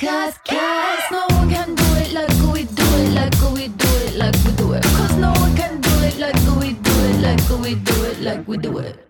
Cause, 0.00 0.38
cause, 0.48 1.10
no 1.10 1.26
one 1.36 1.50
can 1.50 1.74
do 1.74 1.84
it 1.96 2.12
like 2.14 2.54
we 2.54 2.64
do 2.64 2.82
it, 2.82 3.12
like 3.12 3.34
we 3.52 3.68
do 3.68 3.86
it, 4.06 4.16
like 4.16 4.34
we 4.46 4.52
do 4.52 4.72
it. 4.72 4.82
Cause 4.82 5.16
no 5.16 5.30
one 5.32 5.54
can 5.54 5.78
do 5.78 5.90
it 6.00 6.16
like 6.16 6.34
we 6.58 6.72
do 6.72 6.90
it, 6.90 7.20
like 7.20 7.60
we 7.60 7.74
do 7.74 8.04
it, 8.04 8.20
like 8.20 8.48
we 8.48 8.56
do 8.56 8.78
it. 8.78 9.09